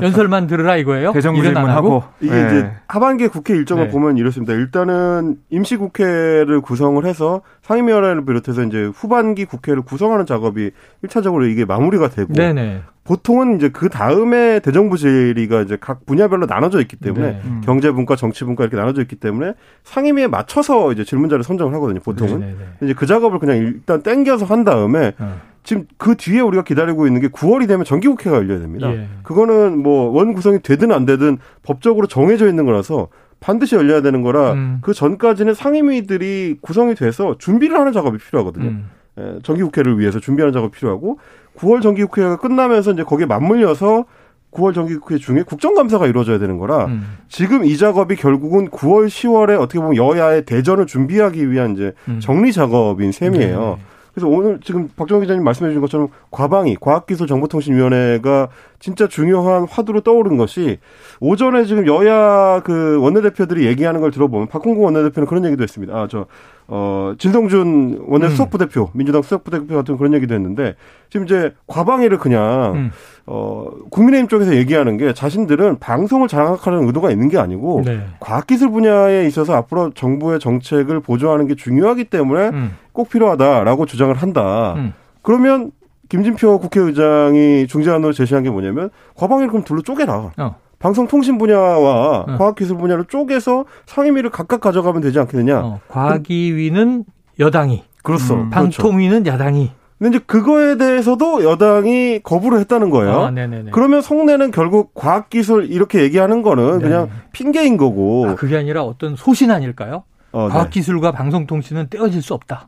연설만 0.02 0.48
들으라 0.48 0.78
이거예요. 0.78 1.12
대정부질문하고 1.14 2.04
이게 2.20 2.32
네. 2.32 2.46
이제 2.46 2.72
하반기 2.88 3.28
국회 3.28 3.56
일정을 3.56 3.86
네. 3.86 3.92
보면 3.92 4.18
이렇습니다. 4.18 4.54
일단은 4.54 5.38
임시국회를 5.50 6.62
구성을 6.62 7.04
해서 7.06 7.42
상임위원회를 7.64 8.26
비롯해서 8.26 8.64
이제 8.64 8.92
후반기 8.94 9.46
국회를 9.46 9.82
구성하는 9.82 10.26
작업이 10.26 10.72
1차적으로 11.04 11.50
이게 11.50 11.66
마무리가 11.66 12.10
되고 12.10 12.32
네네. 12.34 12.82
보통은 13.08 13.56
이제 13.56 13.70
그 13.70 13.88
다음에 13.88 14.60
대정부 14.60 14.98
질의가 14.98 15.62
이제 15.62 15.78
각 15.80 16.06
분야별로 16.06 16.46
나눠져 16.46 16.82
있기 16.82 16.98
때문에 16.98 17.26
네. 17.32 17.42
음. 17.46 17.62
경제분과 17.64 18.18
정치분과 18.18 18.66
이렇게 18.66 18.76
나눠져 18.76 19.02
있기 19.04 19.16
때문에 19.16 19.54
상임위에 19.86 20.28
맞춰서 20.28 20.92
이제 20.92 21.06
질문자를 21.06 21.46
선정을 21.46 21.74
하거든요. 21.76 22.02
보통은 22.02 22.40
네네네. 22.42 22.60
이제 22.84 22.94
그 22.94 23.06
작업을 23.06 23.40
그냥 23.40 23.56
일단 23.58 24.04
땡겨서 24.04 24.46
한 24.46 24.66
다음에 24.66 25.14
어. 25.20 25.40
지금 25.64 25.86
그 25.98 26.16
뒤에 26.16 26.42
우리가 26.42 26.66
기다리고 26.66 27.08
있는 27.08 27.22
게 27.22 27.30
9월이 27.30 27.70
되면 27.70 27.86
정기국회가 27.86 28.36
열려야 28.36 28.60
됩니다. 28.60 28.92
예. 28.92 29.08
그거는 29.24 29.82
뭐 29.82 30.12
원 30.12 30.34
구성이 30.34 30.62
되든 30.62 30.92
안 30.92 31.06
되든 31.06 31.38
법적으로 31.64 32.08
정해져 32.08 32.50
있는 32.50 32.66
거라서 32.66 33.08
반드시 33.40 33.76
열려야 33.76 34.02
되는 34.02 34.22
거라 34.22 34.52
음. 34.52 34.80
그 34.82 34.94
전까지는 34.94 35.54
상임위들이 35.54 36.58
구성이 36.60 36.94
돼서 36.96 37.38
준비를 37.38 37.80
하는 37.80 37.94
작업이 37.94 38.18
필요하거든요. 38.18 38.66
음. 38.66 38.90
예, 39.20 39.40
정기국회를 39.44 39.98
위해서 40.00 40.20
준비하는 40.20 40.52
작업이 40.54 40.78
필요하고 40.78 41.20
9월 41.58 41.82
정기국회가 41.82 42.38
끝나면서 42.38 42.92
이제 42.92 43.04
거기에 43.04 43.26
맞물려서 43.26 44.06
9월 44.52 44.74
정기국회 44.74 45.18
중에 45.18 45.44
국정감사가 45.44 46.08
이루어져야 46.08 46.40
되는 46.40 46.58
거라 46.58 46.86
음. 46.86 47.18
지금 47.28 47.66
이 47.66 47.78
작업이 47.78 48.16
결국은 48.16 48.70
9월 48.70 49.08
10월에 49.08 49.60
어떻게 49.60 49.80
보면 49.80 49.98
여야의 49.98 50.46
대전을 50.46 50.88
준비하기 50.88 51.52
위한 51.52 51.74
이제 51.74 51.94
음. 52.08 52.20
정리 52.20 52.52
작업인 52.52 53.12
셈이에요. 53.12 53.78
네. 53.78 53.84
그래서 54.18 54.30
오늘 54.30 54.60
지금 54.64 54.90
박정희 54.96 55.22
기자님 55.22 55.44
말씀해 55.44 55.70
주신 55.70 55.80
것처럼 55.80 56.08
과방위 56.32 56.78
과학기술정보통신위원회가 56.82 58.48
진짜 58.80 59.08
중요한 59.08 59.68
화두로 59.70 60.02
떠오른 60.02 60.38
것이 60.38 60.80
오전에 61.20 61.66
지금 61.66 61.86
여야 61.86 62.62
그 62.64 63.00
원내대표들이 63.00 63.68
얘기하는 63.68 64.02
걸 64.02 64.10
들어보면 64.10 64.48
박홍구 64.48 64.82
원내대표는 64.82 65.28
그런 65.28 65.46
얘기도 65.46 65.62
했습니다. 65.62 65.94
아, 65.94 66.08
저, 66.10 66.26
어, 66.70 67.14
진성준 67.18 68.06
원내 68.08 68.26
음. 68.28 68.30
수석부대표, 68.32 68.90
민주당 68.94 69.22
수석부대표 69.22 69.76
같은 69.76 69.98
그런 69.98 70.14
얘기도 70.14 70.36
했는데 70.36 70.76
지금 71.10 71.26
이제 71.26 71.54
과방위를 71.68 72.18
그냥 72.18 72.74
음. 72.76 72.92
어, 73.26 73.68
국민의힘 73.90 74.28
쪽에서 74.28 74.56
얘기하는 74.56 74.98
게 74.98 75.14
자신들은 75.14 75.80
방송을 75.80 76.28
장악하는 76.28 76.86
의도가 76.88 77.10
있는 77.10 77.30
게 77.30 77.38
아니고 77.38 77.84
네. 77.86 78.02
과학기술 78.20 78.72
분야에 78.72 79.26
있어서 79.28 79.54
앞으로 79.56 79.92
정부의 79.92 80.40
정책을 80.40 81.00
보조하는 81.00 81.48
게 81.48 81.56
중요하기 81.56 82.06
때문에 82.06 82.50
음. 82.50 82.76
꼭 82.92 83.10
필요하다라고 83.10 83.86
주장을 83.86 84.14
한다. 84.14 84.74
음. 84.76 84.94
그러면 85.22 85.72
김진표 86.10 86.60
국회의장이 86.60 87.68
중재안으로 87.68 88.14
제시한 88.14 88.44
게 88.44 88.50
뭐냐면 88.50 88.90
과방위를 89.16 89.50
그럼 89.50 89.64
둘로 89.64 89.82
쪼개라. 89.82 90.32
어. 90.38 90.56
방송통신 90.80 91.38
분야와 91.38 92.26
어. 92.28 92.38
과학기술 92.38 92.78
분야를 92.78 93.06
쪼개서 93.06 93.66
상임위를 93.86 94.30
각각 94.30 94.62
가져가면 94.62 95.02
되지 95.02 95.20
않겠느냐. 95.20 95.60
어, 95.60 95.80
과학위는 95.88 97.06
여당이. 97.40 97.84
그렇죠. 98.04 98.36
음, 98.36 98.50
방통위는 98.50 99.24
그렇죠. 99.24 99.34
야당이. 99.34 99.72
근데 100.00 100.18
이제 100.18 100.26
그거에 100.28 100.78
대해서도 100.78 101.44
여당이 101.44 102.20
거부를 102.22 102.60
했다는 102.60 102.92
거예요. 102.92 103.24
아, 103.24 103.34
그러면 103.72 104.02
속내는 104.02 104.52
결국 104.52 104.94
과학기술 104.94 105.72
이렇게 105.72 106.04
얘기하는 106.04 106.44
거는 106.44 106.80
네네. 106.80 106.82
그냥 106.84 107.10
핑계인 107.32 107.78
거고. 107.78 108.28
아, 108.30 108.36
그게 108.36 108.58
아니라 108.58 108.84
어떤 108.84 109.16
소신 109.16 109.50
아닐까요? 109.50 110.04
어, 110.32 110.48
네. 110.48 110.54
과학기술과 110.54 111.12
네. 111.12 111.18
방송통신은 111.18 111.88
떼어질 111.90 112.22
수 112.22 112.36
없다. 112.36 112.68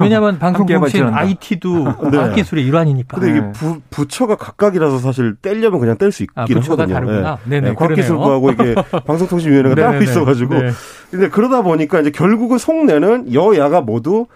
왜냐하면 0.00 0.38
방송통신 0.38 1.06
IT도 1.06 1.84
네. 2.10 2.18
과학기술의 2.18 2.64
일환이니까. 2.64 3.18
근데 3.18 3.30
이게 3.32 3.40
네. 3.40 3.52
부, 3.52 3.80
부처가 3.90 4.36
각각이라서 4.36 4.98
사실 4.98 5.34
떼려면 5.42 5.80
그냥 5.80 5.98
뗄 5.98 6.12
수 6.12 6.22
있긴 6.22 6.40
아, 6.40 6.44
부처가 6.44 6.84
하거든요. 6.84 6.94
다르구나. 6.94 7.38
네. 7.44 7.60
네 7.60 7.68
네. 7.68 7.74
과학기술부하고 7.74 8.52
이게 8.52 8.74
방송통신위원회가 9.06 9.74
따로 9.74 10.02
있어가지고. 10.02 10.54
네. 10.54 10.70
근데 11.10 11.28
그러다 11.28 11.62
보니까 11.62 12.00
이제 12.00 12.10
결국은 12.10 12.58
속내는 12.58 13.34
여야가 13.34 13.80
모두 13.80 14.26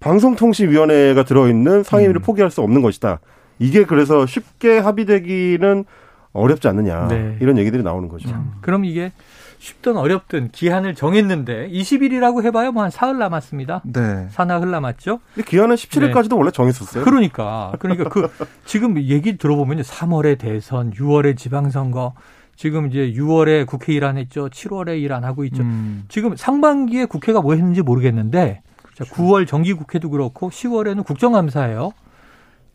방송통신위원회가 0.00 1.24
들어있는 1.24 1.82
상임위를 1.82 2.20
음. 2.20 2.22
포기할 2.22 2.50
수 2.50 2.62
없는 2.62 2.82
것이다. 2.82 3.20
이게 3.58 3.84
그래서 3.84 4.26
쉽게 4.26 4.78
합의되기는 4.78 5.84
어렵지 6.34 6.68
않느냐 6.68 7.08
네. 7.08 7.38
이런 7.40 7.56
얘기들이 7.58 7.82
나오는 7.82 8.08
거죠. 8.08 8.28
음. 8.30 8.52
그럼 8.60 8.84
이게 8.84 9.12
쉽든 9.58 9.96
어렵든 9.96 10.50
기한을 10.50 10.94
정했는데 10.94 11.70
20일이라고 11.70 12.42
해봐요 12.44 12.72
뭐 12.72 12.82
한 12.82 12.90
사흘 12.90 13.18
남았습니다. 13.18 13.80
네. 13.84 14.26
사나흘 14.30 14.70
남았죠. 14.70 15.20
근데 15.34 15.48
기한은 15.48 15.76
17일까지도 15.76 16.30
네. 16.30 16.36
원래 16.36 16.50
정했었어요. 16.50 17.04
그러니까 17.04 17.72
그러니까 17.78 18.08
그 18.10 18.28
지금 18.66 19.00
얘기 19.00 19.38
들어보면 19.38 19.80
3월에 19.82 20.38
대선, 20.38 20.90
6월에 20.92 21.36
지방선거, 21.36 22.12
지금 22.56 22.88
이제 22.88 23.12
6월에 23.12 23.64
국회 23.66 23.94
일 23.94 24.04
안 24.04 24.18
했죠. 24.18 24.48
7월에 24.48 25.00
일 25.00 25.12
안 25.12 25.24
하고 25.24 25.44
있죠. 25.46 25.62
음. 25.62 26.04
지금 26.08 26.36
상반기에 26.36 27.06
국회가 27.06 27.40
뭐 27.40 27.54
했는지 27.54 27.80
모르겠는데 27.80 28.60
자, 28.94 29.04
9월 29.04 29.46
정기국회도 29.46 30.10
그렇고 30.10 30.50
10월에는 30.50 31.04
국정감사예요. 31.06 31.92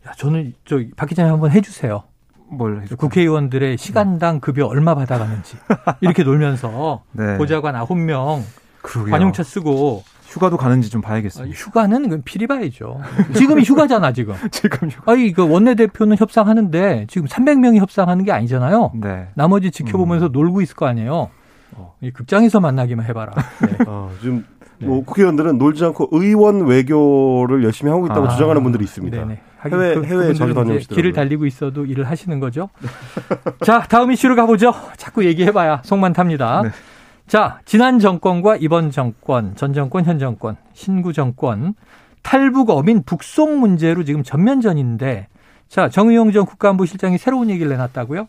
야, 0.08 0.12
저는 0.16 0.54
저 0.64 0.80
박 0.96 1.08
기자님 1.08 1.32
한번 1.32 1.50
해주세요. 1.52 2.02
뭘 2.50 2.84
국회의원들의 2.96 3.78
시간당 3.78 4.40
급여 4.40 4.66
얼마 4.66 4.94
받아가는지 4.94 5.56
이렇게 6.00 6.22
놀면서 6.22 7.02
네. 7.12 7.38
보좌관 7.38 7.74
9명 7.74 8.42
관용차 8.82 9.42
쓰고 9.42 10.02
휴가도 10.30 10.56
가는지 10.56 10.90
좀 10.90 11.00
봐야겠어요. 11.00 11.48
휴가는 11.50 12.08
그 12.08 12.22
필히 12.22 12.46
봐야죠. 12.46 13.00
지금이 13.34 13.64
휴가잖아, 13.64 14.12
지금. 14.12 14.36
지금 14.52 14.88
휴가. 14.88 15.12
아니, 15.12 15.32
그 15.32 15.48
원내대표는 15.48 16.16
협상하는데 16.16 17.06
지금 17.08 17.26
300명이 17.26 17.78
협상하는 17.78 18.24
게 18.24 18.30
아니잖아요. 18.30 18.92
네. 18.94 19.28
나머지 19.34 19.72
지켜보면서 19.72 20.26
음. 20.26 20.32
놀고 20.32 20.62
있을 20.62 20.76
거 20.76 20.86
아니에요. 20.86 21.30
어. 21.72 21.94
이 22.00 22.12
극장에서 22.12 22.60
만나기만 22.60 23.06
해봐라. 23.06 23.32
네. 23.66 23.76
어, 23.88 24.12
지금 24.20 24.44
뭐 24.78 25.04
국회의원들은 25.04 25.58
놀지 25.58 25.84
않고 25.84 26.10
의원 26.12 26.64
외교를 26.66 27.64
열심히 27.64 27.90
하고 27.90 28.06
있다고 28.06 28.26
아, 28.26 28.28
주장하는 28.28 28.62
분들이 28.62 28.84
있습니다. 28.84 29.16
네네. 29.16 29.40
해외 29.64 29.94
그- 29.94 30.00
이제 30.04 30.38
다녀오시더라고요. 30.38 30.78
길을 30.96 31.12
달리고 31.12 31.46
있어도 31.46 31.84
일을 31.86 32.04
하시는 32.08 32.38
거죠. 32.40 32.68
자, 33.64 33.80
다음 33.82 34.10
이슈로 34.12 34.36
가보죠. 34.36 34.72
자꾸 34.96 35.24
얘기해봐야 35.24 35.82
속만 35.84 36.12
탑니다. 36.12 36.62
네. 36.62 36.70
자, 37.26 37.60
지난 37.64 37.98
정권과 37.98 38.56
이번 38.56 38.90
정권, 38.90 39.54
전 39.56 39.72
정권, 39.72 40.04
현 40.04 40.18
정권, 40.18 40.56
신구 40.72 41.12
정권 41.12 41.74
탈북 42.22 42.70
어민 42.70 43.02
북송 43.04 43.60
문제로 43.60 44.02
지금 44.04 44.22
전면전인데, 44.22 45.28
자 45.68 45.88
정의용 45.88 46.32
전 46.32 46.44
국가안보실장이 46.46 47.16
새로운 47.18 47.48
얘기를 47.48 47.70
내놨다고요? 47.70 48.26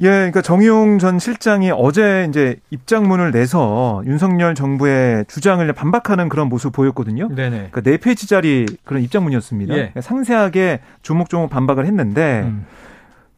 예, 0.00 0.08
그러니까 0.08 0.40
정의용 0.42 0.98
전 0.98 1.18
실장이 1.18 1.70
어제 1.70 2.26
이제 2.28 2.56
입장문을 2.70 3.30
내서 3.30 4.02
윤석열 4.06 4.54
정부의 4.54 5.24
주장을 5.28 5.70
반박하는 5.72 6.28
그런 6.28 6.48
모습 6.48 6.72
보였거든요. 6.72 7.28
네네. 7.28 7.50
그러니까 7.50 7.80
네 7.82 7.98
페이지짜리 7.98 8.66
그런 8.84 9.02
입장문이었습니다. 9.02 9.74
예. 9.74 9.78
그러니까 9.78 10.00
상세하게 10.00 10.80
조목조목 11.02 11.50
반박을 11.50 11.86
했는데 11.86 12.42
음. 12.44 12.66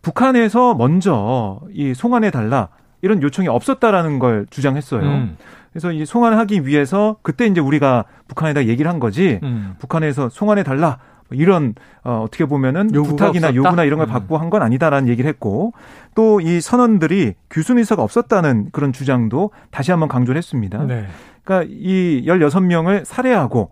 북한에서 0.03 0.75
먼저 0.75 1.61
이 1.73 1.93
송환해 1.95 2.31
달라 2.31 2.69
이런 3.03 3.21
요청이 3.23 3.49
없었다라는 3.49 4.19
걸 4.19 4.47
주장했어요. 4.51 5.03
음. 5.03 5.37
그래서 5.73 5.91
이 5.91 6.07
송환하기 6.07 6.67
위해서 6.67 7.17
그때 7.23 7.47
이제 7.47 7.61
우리가 7.61 8.05
북한에다 8.29 8.67
얘기를 8.67 8.89
한 8.89 9.01
거지. 9.01 9.41
음. 9.43 9.75
북한에서 9.81 10.29
송환해 10.29 10.63
달라 10.63 10.99
뭐 10.99 11.14
이런 11.35 11.75
어, 12.05 12.23
어떻게 12.25 12.45
보면은 12.47 12.89
부탁이나 12.89 13.49
없었다? 13.49 13.55
요구나 13.55 13.85
이런 13.85 13.99
걸 13.99 14.09
음. 14.09 14.11
받고 14.13 14.39
한 14.39 14.51
건 14.51 14.63
아니다라는 14.63 15.09
얘기를 15.09 15.29
했고 15.29 15.73
또 16.15 16.41
이 16.41 16.61
선언들이 16.61 17.35
규순 17.51 17.79
의사가 17.79 18.03
없었다는 18.03 18.69
그런 18.73 18.93
주장도 18.93 19.51
다시 19.71 19.91
한번 19.91 20.09
강조를 20.09 20.37
했습니다. 20.39 20.83
네. 20.85 21.07
그러니까 21.43 21.69
이 21.75 22.25
16명을 22.27 23.05
살해하고 23.05 23.71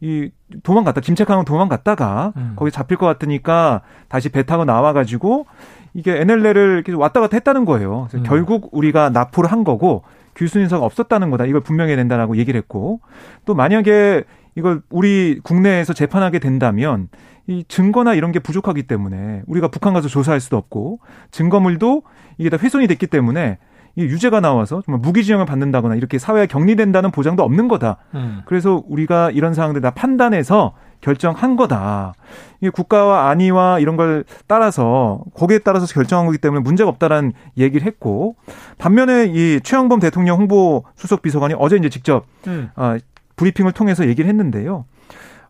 이 0.00 0.30
도망갔다 0.62 1.00
김책항은 1.00 1.44
도망갔다가 1.44 2.32
음. 2.36 2.52
거기 2.56 2.70
잡힐 2.70 2.96
것 2.98 3.06
같으니까 3.06 3.82
다시 4.08 4.28
배 4.30 4.42
타고 4.42 4.64
나와 4.64 4.92
가지고 4.92 5.46
이게 5.94 6.20
NLL을 6.20 6.82
계속 6.82 7.00
왔다 7.00 7.20
갔다 7.20 7.36
했다는 7.36 7.64
거예요. 7.64 8.06
그래서 8.10 8.18
음. 8.18 8.22
결국 8.26 8.70
우리가 8.72 9.10
납포를 9.10 9.52
한 9.52 9.62
거고 9.62 10.02
규순 10.34 10.62
인사가 10.62 10.84
없었다는 10.86 11.30
거다. 11.30 11.44
이걸 11.44 11.60
분명히 11.60 11.94
된다라고 11.94 12.36
얘기를 12.38 12.58
했고 12.58 13.00
또 13.44 13.54
만약에 13.54 14.24
이걸 14.54 14.82
우리 14.90 15.40
국내에서 15.42 15.92
재판하게 15.92 16.38
된다면 16.38 17.08
이 17.46 17.64
증거나 17.66 18.14
이런 18.14 18.32
게 18.32 18.38
부족하기 18.38 18.84
때문에 18.84 19.42
우리가 19.46 19.68
북한 19.68 19.94
가서 19.94 20.08
조사할 20.08 20.40
수도 20.40 20.56
없고 20.56 21.00
증거물도 21.30 22.02
이게 22.38 22.50
다 22.50 22.56
훼손이 22.60 22.86
됐기 22.86 23.06
때문에 23.06 23.58
이 23.94 24.04
유죄가 24.04 24.40
나와서 24.40 24.82
정말 24.84 25.00
무기징역을 25.00 25.44
받는다거나 25.44 25.96
이렇게 25.96 26.18
사회에 26.18 26.46
격리된다는 26.46 27.10
보장도 27.10 27.42
없는 27.42 27.68
거다. 27.68 27.98
음. 28.14 28.42
그래서 28.46 28.82
우리가 28.88 29.30
이런 29.30 29.52
사항들 29.52 29.82
다 29.82 29.90
판단해서 29.90 30.72
결정한 31.02 31.56
거다. 31.56 32.14
이게 32.60 32.70
국가와 32.70 33.28
안위와 33.28 33.80
이런 33.80 33.96
걸 33.96 34.24
따라서 34.46 35.20
거기에 35.34 35.58
따라서 35.58 35.86
결정한 35.92 36.26
거기 36.26 36.38
때문에 36.38 36.62
문제가 36.62 36.88
없다라는 36.88 37.32
얘기를 37.58 37.86
했고 37.86 38.36
반면에 38.78 39.26
이 39.26 39.60
최영범 39.62 40.00
대통령 40.00 40.38
홍보 40.38 40.84
수석 40.94 41.20
비서관이 41.20 41.54
어제 41.58 41.76
이제 41.76 41.88
직접 41.90 42.24
음. 42.46 42.70
아, 42.76 42.98
브리핑을 43.36 43.72
통해서 43.72 44.06
얘기를 44.06 44.28
했는데요. 44.28 44.84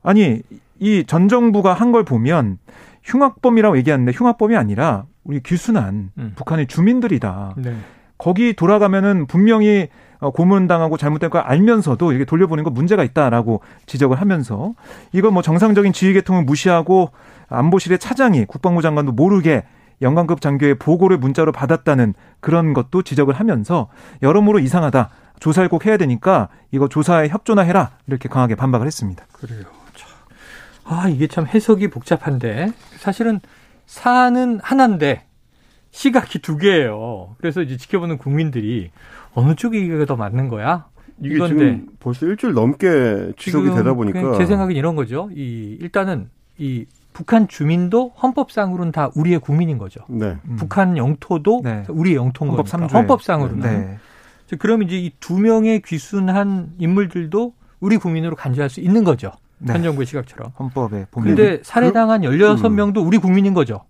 아니 0.02 0.40
이 0.80 1.04
전 1.06 1.28
정부가 1.28 1.74
한 1.74 1.92
걸 1.92 2.04
보면 2.04 2.58
흉악범이라고 3.04 3.76
얘기하는데 3.78 4.12
흉악범이 4.12 4.56
아니라 4.56 5.04
우리 5.24 5.40
귀순한 5.40 6.10
음. 6.18 6.32
북한의 6.36 6.66
주민들이다. 6.66 7.54
네. 7.58 7.76
거기 8.18 8.52
돌아가면은 8.54 9.26
분명히 9.26 9.88
어, 10.20 10.30
고문당하고 10.30 10.96
잘못된 10.96 11.30
걸 11.30 11.40
알면서도 11.42 12.12
이렇게 12.12 12.24
돌려보는 12.24 12.62
거 12.62 12.70
문제가 12.70 13.02
있다라고 13.02 13.60
지적을 13.86 14.20
하면서 14.20 14.74
이거 15.12 15.30
뭐 15.32 15.42
정상적인 15.42 15.92
지휘 15.92 16.12
계통을 16.12 16.44
무시하고 16.44 17.10
안보실의 17.48 17.98
차장이 17.98 18.44
국방부 18.44 18.82
장관도 18.82 19.12
모르게 19.12 19.64
영관급 20.00 20.40
장교의 20.40 20.76
보고를 20.76 21.18
문자로 21.18 21.50
받았다는 21.52 22.14
그런 22.40 22.72
것도 22.74 23.02
지적을 23.02 23.34
하면서 23.34 23.88
여러모로 24.22 24.60
이상하다. 24.60 25.10
조사를 25.42 25.68
꼭 25.68 25.86
해야 25.86 25.96
되니까 25.96 26.48
이거 26.70 26.88
조사에 26.88 27.28
협조나 27.28 27.62
해라. 27.62 27.90
이렇게 28.06 28.28
강하게 28.28 28.54
반박을 28.54 28.86
했습니다. 28.86 29.26
그래요. 29.32 29.64
참. 29.94 30.08
아, 30.84 31.08
이게 31.08 31.26
참 31.26 31.46
해석이 31.46 31.88
복잡한데 31.88 32.72
사실은 32.98 33.40
사안은 33.86 34.60
하나인데 34.62 35.24
시각이 35.90 36.38
두 36.38 36.56
개예요. 36.58 37.34
그래서 37.38 37.60
이제 37.60 37.76
지켜보는 37.76 38.18
국민들이 38.18 38.92
어느 39.34 39.56
쪽이 39.56 39.84
이게 39.84 40.06
더 40.06 40.14
맞는 40.14 40.46
거야? 40.48 40.86
이게 41.20 41.34
이건데 41.34 41.54
지금 41.54 41.88
벌써 41.98 42.26
일주일 42.26 42.54
넘게 42.54 43.32
지속이 43.36 43.70
되다 43.70 43.94
보니까 43.94 44.38
제 44.38 44.46
생각은 44.46 44.76
이런 44.76 44.94
거죠. 44.94 45.28
이 45.34 45.76
일단은 45.80 46.30
이 46.56 46.86
북한 47.12 47.48
주민도 47.48 48.12
헌법상으로는 48.22 48.92
다 48.92 49.10
우리의 49.16 49.40
국민인 49.40 49.76
거죠. 49.76 50.02
네. 50.08 50.36
음. 50.44 50.56
북한 50.56 50.96
영토도 50.96 51.62
네. 51.64 51.82
우리의 51.88 52.14
영토인. 52.14 52.52
3조. 52.52 52.92
헌법상으로는. 52.92 53.60
네. 53.60 53.98
그럼 54.58 54.82
이제 54.82 54.96
이 54.98 55.10
두 55.20 55.38
명의 55.38 55.80
귀순한 55.82 56.72
인물들도 56.78 57.54
우리 57.80 57.96
국민으로 57.96 58.36
간주할 58.36 58.70
수 58.70 58.80
있는 58.80 59.04
거죠. 59.04 59.32
네. 59.58 59.72
현 59.74 59.82
정부의 59.82 60.06
시각처럼. 60.06 60.52
헌법에 60.58 61.06
보면 61.10 61.34
근데 61.36 61.60
살해당한 61.62 62.24
음. 62.24 62.30
16명도 62.30 63.06
우리 63.06 63.18
국민인 63.18 63.54
거죠. 63.54 63.80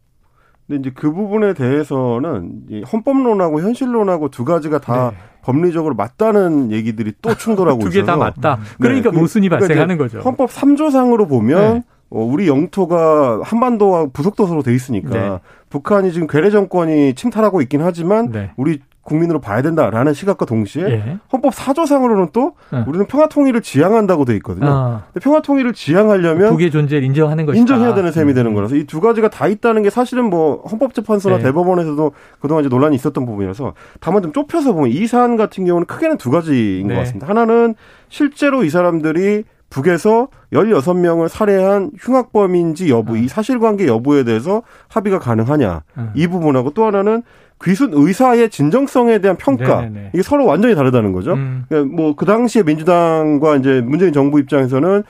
근데 0.66 0.80
이제 0.80 0.92
그 0.94 1.12
부분에 1.12 1.54
대해서는 1.54 2.62
이 2.68 2.82
헌법론하고 2.82 3.60
현실론하고 3.60 4.28
두 4.30 4.44
가지가 4.44 4.78
다 4.80 5.10
네. 5.10 5.16
법리적으로 5.42 5.94
맞다는 5.94 6.70
얘기들이 6.70 7.12
또 7.20 7.34
충돌하고 7.36 7.80
두 7.80 7.88
있어서 7.88 8.00
개다 8.00 8.16
맞다. 8.16 8.58
그러니까 8.80 9.10
그- 9.10 9.16
모순이 9.18 9.48
그러니까 9.48 9.66
발생하는 9.68 9.98
거죠. 9.98 10.20
헌법 10.20 10.50
3조상으로 10.50 11.28
보면 11.28 11.74
네. 11.74 11.82
어, 12.10 12.22
우리 12.22 12.46
영토가 12.46 13.40
한반도와 13.42 14.06
부속도서로 14.12 14.62
돼 14.62 14.74
있으니까 14.74 15.08
네. 15.10 15.38
북한이 15.70 16.12
지금 16.12 16.26
괴뢰 16.26 16.50
정권이 16.50 17.14
침탈하고 17.14 17.62
있긴 17.62 17.80
하지만 17.82 18.30
네. 18.30 18.50
우리 18.56 18.80
국민으로 19.02 19.40
봐야 19.40 19.62
된다라는 19.62 20.14
시각과 20.14 20.46
동시에 20.46 20.84
예. 20.84 21.18
헌법 21.32 21.52
4조상으로는 21.54 22.32
또 22.32 22.52
네. 22.70 22.84
우리는 22.86 23.04
평화 23.06 23.28
통일을 23.28 23.60
지향한다고 23.60 24.24
돼 24.24 24.36
있거든요. 24.36 24.66
아, 24.68 25.02
근데 25.12 25.22
평화 25.22 25.42
통일을 25.42 25.72
지향하려면 25.72 26.50
두 26.50 26.56
개의 26.56 26.70
존재를 26.70 27.02
인정하는 27.04 27.44
것이다. 27.44 27.60
인정해야 27.60 27.94
되는 27.94 28.12
셈이 28.12 28.32
되는 28.34 28.52
음. 28.52 28.54
거라서 28.54 28.76
이 28.76 28.84
두 28.86 29.00
가지가 29.00 29.28
다 29.30 29.46
있다는 29.48 29.82
게 29.82 29.90
사실은 29.90 30.28
뭐 30.30 30.62
헌법재판소나 30.70 31.38
네. 31.38 31.42
대법원에서도 31.44 32.12
그동안 32.40 32.62
이제 32.64 32.68
논란이 32.68 32.94
있었던 32.96 33.24
부분이라서 33.26 33.72
다만 34.00 34.22
좀 34.22 34.32
좁혀서 34.32 34.72
보면 34.74 34.90
이 34.90 35.06
사안 35.06 35.36
같은 35.36 35.64
경우는 35.64 35.86
크게는 35.86 36.18
두 36.18 36.30
가지인 36.30 36.88
네. 36.88 36.94
것 36.94 37.00
같습니다. 37.00 37.26
하나는 37.28 37.74
실제로 38.08 38.62
이 38.64 38.70
사람들이 38.70 39.44
북에서 39.72 40.28
16명을 40.52 41.28
살해한 41.28 41.92
흉악범인지 41.98 42.90
여부, 42.90 43.16
이 43.16 43.26
사실관계 43.26 43.86
여부에 43.86 44.22
대해서 44.24 44.62
합의가 44.88 45.18
가능하냐. 45.18 45.82
음. 45.96 46.10
이 46.14 46.26
부분하고 46.26 46.70
또 46.74 46.84
하나는 46.84 47.22
귀순 47.64 47.90
의사의 47.94 48.50
진정성에 48.50 49.20
대한 49.20 49.36
평가. 49.38 49.80
네네네. 49.82 50.10
이게 50.12 50.22
서로 50.22 50.44
완전히 50.44 50.74
다르다는 50.74 51.12
거죠. 51.12 51.32
음. 51.34 51.64
뭐그 51.96 52.26
당시에 52.26 52.64
민주당과 52.64 53.56
이제 53.56 53.80
문재인 53.80 54.12
정부 54.12 54.38
입장에서는 54.40 55.04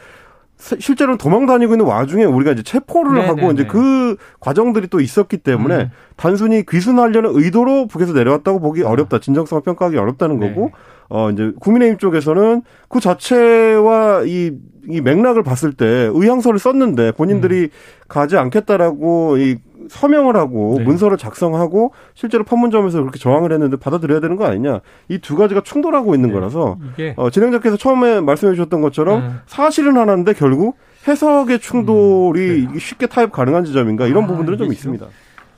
세- 0.59 0.77
실제로는 0.79 1.19
도망 1.19 1.47
다니고 1.47 1.73
있는 1.75 1.87
와중에 1.87 2.23
우리가 2.25 2.53
이제 2.53 2.63
체포를 2.63 3.15
네네네. 3.15 3.27
하고 3.29 3.51
이제 3.53 3.65
그 3.67 4.17
과정들이 4.39 4.87
또 4.89 5.01
있었기 5.01 5.39
때문에 5.39 5.77
음. 5.77 5.91
단순히 6.17 6.65
귀순하려는 6.65 7.31
의도로 7.35 7.89
북에서 7.89 8.13
내려왔다고 8.13 8.61
보기 8.61 8.83
어렵다. 8.85 9.19
진정성을 9.19 9.63
평가하기 9.63 9.97
어렵다는 9.97 10.39
네. 10.39 10.49
거고 10.51 10.71
어 11.15 11.31
이제 11.31 11.53
국민의힘 11.61 11.99
쪽에서는 11.99 12.63
그 12.89 12.99
자체와 12.99 14.23
이, 14.25 14.53
이 14.89 15.01
맥락을 15.03 15.43
봤을 15.43 15.75
때 15.75 16.09
의향서를 16.11 16.59
썼는데 16.59 17.13
본인들이 17.13 17.69
가지 18.09 18.39
않겠다라고 18.39 19.37
이 19.37 19.57
서명을 19.91 20.37
하고 20.37 20.77
음. 20.77 20.79
네. 20.79 20.85
문서를 20.85 21.19
작성하고 21.19 21.93
실제로 22.15 22.45
판문점에서 22.45 23.01
그렇게 23.01 23.19
저항을 23.19 23.53
했는데 23.53 23.77
받아들여야 23.77 24.21
되는 24.21 24.37
거 24.37 24.47
아니냐. 24.47 24.81
이 25.11 25.19
두 25.19 25.37
가지가 25.37 25.61
충돌하고 25.61 26.15
있는 26.15 26.31
네. 26.31 26.35
거라서 26.35 26.79
어, 27.17 27.29
진행자께서 27.31 27.77
처음에 27.77 28.21
말씀해 28.23 28.55
주셨던 28.55 28.81
것처럼 28.81 29.21
음. 29.21 29.41
사실은 29.47 29.99
하나인데 29.99 30.33
결국 30.33 30.79
해석의 31.07 31.59
충돌이 31.59 32.63
이게 32.63 32.79
쉽게 32.79 33.07
타협 33.07 33.33
가능한 33.33 33.65
지점인가 33.67 34.07
이런 34.07 34.25
아, 34.25 34.27
부분들은 34.29 34.57
좀 34.57 34.73
있습니다. 34.73 35.07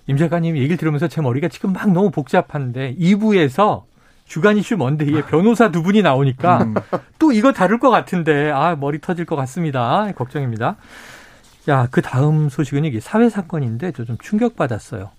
임 0.08 0.16
작가님 0.16 0.56
얘기를 0.56 0.76
들으면서 0.76 1.06
제 1.06 1.20
머리가 1.20 1.46
지금 1.48 1.72
막 1.72 1.92
너무 1.92 2.10
복잡한데 2.10 2.96
2부에서 2.98 3.82
주간 4.26 4.56
이슈 4.56 4.76
먼데이에 4.76 5.22
변호사 5.22 5.70
두 5.70 5.82
분이 5.82 6.02
나오니까 6.02 6.62
음. 6.64 6.74
또 7.18 7.32
이거 7.32 7.52
다룰 7.52 7.78
것 7.78 7.90
같은데 7.90 8.50
아 8.50 8.74
머리 8.76 9.00
터질 9.00 9.24
것 9.26 9.36
같습니다. 9.36 10.10
걱정입니다. 10.16 10.76
야, 11.68 11.88
그 11.90 12.02
다음 12.02 12.48
소식은 12.48 12.84
이게 12.84 13.00
사회 13.00 13.28
사건인데 13.30 13.92
저 13.92 14.04
좀 14.04 14.16
충격 14.18 14.56
받았어요. 14.56 15.10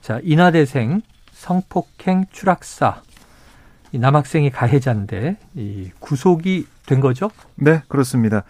자, 0.00 0.18
인하대생 0.22 1.02
성폭행 1.32 2.24
추락사 2.32 3.02
이 3.92 3.98
남학생이 3.98 4.50
가해자인데 4.50 5.36
이 5.54 5.90
구속이 6.00 6.66
된 6.86 7.00
거죠? 7.00 7.30
네, 7.56 7.82
그렇습니다. 7.88 8.42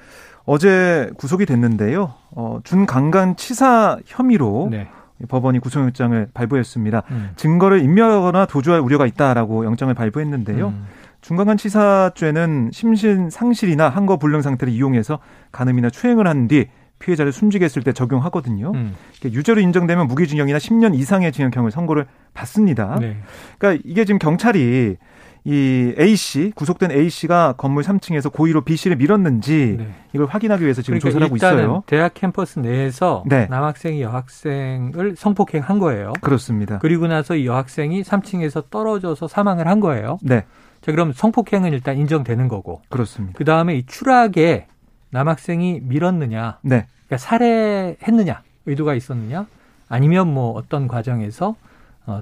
어제 0.45 1.11
구속이 1.19 1.47
됐는데요. 1.47 2.15
어, 2.31 2.61
준강간 2.65 3.37
치사 3.37 3.99
혐의로 4.07 4.69
네. 4.71 4.89
법원이 5.29 5.59
구속영장을 5.61 6.29
발부했습니다. 6.35 7.03
음. 7.11 7.31
증거를 7.37 7.81
인멸하거나 7.81 8.47
도주할 8.47 8.81
우려가 8.81 9.07
있다라고 9.07 9.65
영장을 9.65 9.93
발부했는데요. 9.95 10.69
음. 10.69 10.87
중간간 11.21 11.57
치사죄는 11.57 12.71
심신 12.73 13.31
상실이나 13.31 13.89
항거 13.89 14.17
불능 14.17 14.43
상태를 14.43 14.73
이용해서 14.73 15.21
간음이나 15.53 15.91
추행을 15.91 16.27
한 16.27 16.49
뒤 16.49 16.67
피해자를 16.99 17.33
숨지게 17.33 17.65
했을 17.65 17.83
때 17.83 17.93
적용하거든요. 17.93 18.73
음. 18.75 18.95
유죄로 19.25 19.61
인정되면 19.61 20.07
무기징역이나 20.07 20.59
10년 20.59 20.95
이상의 20.95 21.33
징역형을 21.33 21.73
선고를 21.73 22.07
받습니다. 22.33 22.97
네. 23.01 23.17
그러니까 23.59 23.83
이게 23.85 24.05
지금 24.05 24.21
경찰이 24.21 24.97
이 25.45 25.95
A 25.99 26.15
씨 26.15 26.53
구속된 26.55 26.93
A 26.93 27.11
씨가 27.11 27.55
건물 27.57 27.83
3층에서 27.83 28.33
고의로 28.33 28.61
B 28.61 28.77
씨를 28.77 28.97
밀었는지 28.97 29.77
네. 29.79 29.89
이걸 30.13 30.27
확인하기 30.27 30.63
위해서 30.63 30.83
지금 30.83 30.99
그러니까 30.99 31.11
조사를 31.11 31.27
하고 31.27 31.37
있어요. 31.37 31.83
대학 31.87 32.15
캠퍼스 32.15 32.61
내에서 32.61 33.25
네. 33.27 33.47
남학생이 33.51 34.03
여학생을 34.03 35.17
성폭행한 35.17 35.81
거예요. 35.81 36.13
그렇습니다. 36.21 36.79
그리고 36.79 37.09
나서 37.09 37.35
이 37.35 37.47
여학생이 37.47 38.03
3층에서 38.03 38.71
떨어져서 38.71 39.27
사망을 39.27 39.67
한 39.67 39.81
거예요. 39.81 40.19
네. 40.23 40.45
자, 40.81 40.93
그럼 40.93 41.13
성폭행은 41.13 41.73
일단 41.73 41.97
인정되는 41.97 42.49
거고. 42.49 42.83
그렇습니다. 42.89 43.37
그 43.37 43.45
다음에 43.45 43.77
이 43.77 43.87
추락에 43.87 44.67
남학생이 45.11 45.81
밀었느냐, 45.83 46.59
네. 46.63 46.87
그러니까 47.07 47.19
살해했느냐, 47.19 48.43
의도가 48.67 48.95
있었느냐, 48.95 49.47
아니면 49.89 50.33
뭐 50.33 50.53
어떤 50.53 50.89
과정에서 50.89 51.49
어, 51.51 51.55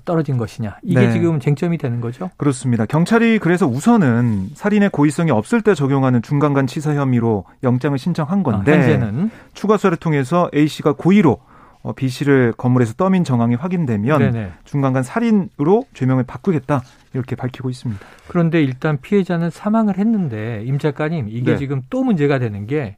떨어진 0.05 0.37
것이냐 0.37 0.79
이게 0.83 1.01
네. 1.01 1.13
지금 1.13 1.41
쟁점이 1.41 1.79
되는 1.79 2.01
거죠. 2.01 2.31
그렇습니다. 2.37 2.87
경찰이 2.87 3.39
그래서 3.39 3.67
우선은 3.67 4.51
살인의 4.55 4.91
고의성이 4.91 5.31
없을 5.31 5.63
때 5.63 5.75
적용하는 5.75 6.23
중간간 6.23 6.67
치사 6.67 6.95
혐의로 6.95 7.45
영장을 7.63 7.97
신청한 7.99 8.43
건데 8.43 8.73
아, 8.73 8.77
현재는 8.77 9.31
추가 9.55 9.77
수사를 9.77 9.97
통해서 9.97 10.51
A 10.55 10.69
씨가 10.69 10.93
고의로 10.93 11.39
어, 11.83 11.93
B 11.95 12.09
씨를 12.09 12.53
건물에서 12.57 12.93
떠민 12.95 13.25
정황이 13.25 13.55
확인되면 13.55 14.19
네네. 14.19 14.53
중간간 14.65 15.03
살인으로 15.03 15.87
죄명을 15.95 16.25
바꾸겠다 16.25 16.83
이렇게 17.15 17.37
밝히고 17.37 17.71
있습니다. 17.71 18.01
그런데 18.29 18.63
일단 18.63 18.99
피해자는 19.01 19.49
사망을 19.51 19.97
했는데 19.97 20.63
임 20.67 20.79
작가님 20.79 21.29
이게 21.31 21.53
네. 21.53 21.57
지금 21.57 21.83
또 21.89 22.05
문제가 22.05 22.39
되는 22.39 22.67
게 22.67 22.97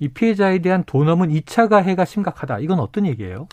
이 0.00 0.08
피해자에 0.08 0.58
대한 0.58 0.84
도넘은 0.84 1.28
2차 1.30 1.68
가해가 1.68 2.04
심각하다. 2.04 2.60
이건 2.60 2.78
어떤 2.80 3.06
얘기예요? 3.06 3.48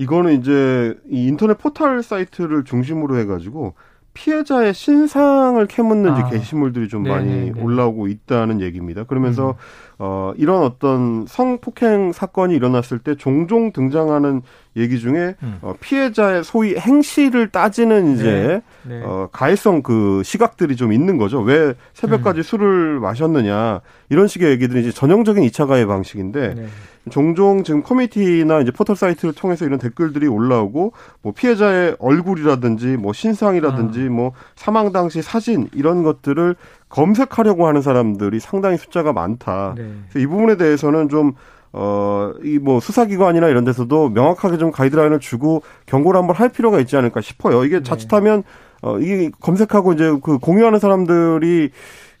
이거는 0.00 0.40
이제 0.40 0.96
이 1.10 1.26
인터넷 1.26 1.58
포털 1.58 2.02
사이트를 2.02 2.64
중심으로 2.64 3.18
해가지고 3.18 3.74
피해자의 4.14 4.72
신상을 4.74 5.64
캐묻는 5.66 6.10
아. 6.10 6.30
게시물들이 6.30 6.88
좀 6.88 7.04
네네네. 7.04 7.16
많이 7.16 7.50
네. 7.52 7.60
올라오고 7.62 8.08
있다는 8.08 8.60
얘기입니다. 8.60 9.04
그러면서 9.04 9.50
음. 9.50 9.54
어 9.98 10.32
이런 10.36 10.62
어떤 10.62 11.26
성폭행 11.28 12.12
사건이 12.12 12.54
일어났을 12.54 12.98
때 12.98 13.14
종종 13.14 13.72
등장하는 13.72 14.40
얘기 14.76 14.98
중에 14.98 15.36
음. 15.42 15.58
어, 15.60 15.74
피해자의 15.78 16.42
소위 16.44 16.76
행실을 16.76 17.50
따지는 17.50 18.14
이제 18.14 18.62
네. 18.84 18.96
네. 18.96 19.02
어 19.04 19.28
가해성 19.30 19.82
그 19.82 20.22
시각들이 20.24 20.76
좀 20.76 20.92
있는 20.92 21.18
거죠. 21.18 21.40
왜 21.40 21.74
새벽까지 21.92 22.40
음. 22.40 22.42
술을 22.42 23.00
마셨느냐 23.00 23.82
이런 24.08 24.26
식의 24.26 24.50
얘기들이 24.52 24.80
이제 24.80 24.90
전형적인 24.90 25.44
2차 25.44 25.66
가해 25.68 25.84
방식인데 25.86 26.54
네. 26.54 26.66
종종 27.10 27.62
지금 27.64 27.82
커뮤니티나 27.82 28.60
이제 28.60 28.70
포털 28.70 28.96
사이트를 28.96 29.34
통해서 29.34 29.64
이런 29.66 29.78
댓글들이 29.78 30.26
올라오고 30.26 30.92
뭐 31.22 31.32
피해자의 31.32 31.96
얼굴이라든지 31.98 32.96
뭐 32.96 33.12
신상이라든지 33.12 34.06
아. 34.06 34.10
뭐 34.10 34.32
사망 34.56 34.92
당시 34.92 35.20
사진 35.22 35.68
이런 35.74 36.02
것들을 36.02 36.56
검색하려고 36.88 37.66
하는 37.66 37.82
사람들이 37.82 38.40
상당히 38.40 38.76
숫자가 38.76 39.12
많다. 39.12 39.74
네. 39.76 39.90
그래서 40.08 40.18
이 40.18 40.26
부분에 40.26 40.56
대해서는 40.56 41.08
좀 41.08 41.32
어, 41.72 42.32
이 42.42 42.58
뭐 42.58 42.80
수사기관이나 42.80 43.48
이런 43.48 43.64
데서도 43.64 44.08
명확하게 44.10 44.58
좀 44.58 44.72
가이드라인을 44.72 45.20
주고 45.20 45.62
경고를 45.86 46.18
한번 46.18 46.34
할 46.36 46.48
필요가 46.48 46.80
있지 46.80 46.96
않을까 46.96 47.20
싶어요. 47.20 47.64
이게 47.64 47.76
네. 47.76 47.82
자칫하면 47.82 48.42
어, 48.82 48.98
이게 48.98 49.30
검색하고 49.40 49.92
이제 49.92 50.10
그 50.22 50.38
공유하는 50.38 50.78
사람들이 50.78 51.70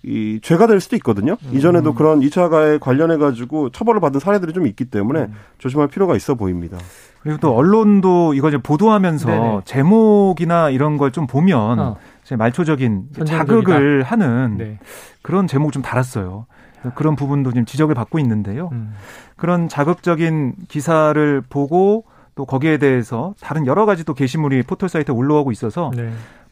이 0.02 0.40
죄가 0.42 0.66
될 0.66 0.80
수도 0.80 0.96
있거든요. 0.96 1.36
음. 1.44 1.50
이전에도 1.56 1.94
그런 1.94 2.20
2차 2.20 2.48
가해 2.48 2.78
관련해 2.78 3.18
가지고 3.18 3.68
처벌을 3.70 4.00
받은 4.00 4.18
사례들이 4.20 4.52
좀 4.52 4.66
있기 4.66 4.86
때문에 4.86 5.20
음. 5.22 5.34
조심할 5.58 5.88
필요가 5.88 6.16
있어 6.16 6.34
보입니다. 6.34 6.78
그리고 7.22 7.36
또 7.38 7.54
언론도 7.54 8.32
이거 8.34 8.50
좀 8.50 8.62
보도하면서 8.62 9.28
네네. 9.28 9.60
제목이나 9.66 10.70
이런 10.70 10.96
걸 10.96 11.10
좀 11.10 11.26
보면 11.26 11.78
어. 11.78 11.96
말초적인 12.36 13.08
자극을 13.26 14.02
하는 14.04 14.56
네. 14.56 14.78
그런 15.22 15.46
제목 15.46 15.72
좀 15.72 15.82
달았어요. 15.82 16.46
그런 16.94 17.14
부분도 17.16 17.50
지금 17.50 17.66
지적을 17.66 17.94
받고 17.94 18.18
있는데요. 18.20 18.70
음. 18.72 18.94
그런 19.36 19.68
자극적인 19.68 20.54
기사를 20.68 21.42
보고 21.50 22.04
또 22.36 22.46
거기에 22.46 22.78
대해서 22.78 23.34
다른 23.40 23.66
여러 23.66 23.84
가지 23.84 24.04
또 24.04 24.14
게시물이 24.14 24.62
포털 24.62 24.88
사이트에 24.88 25.14
올라오고 25.14 25.52
있어서 25.52 25.90
네. 25.94 26.10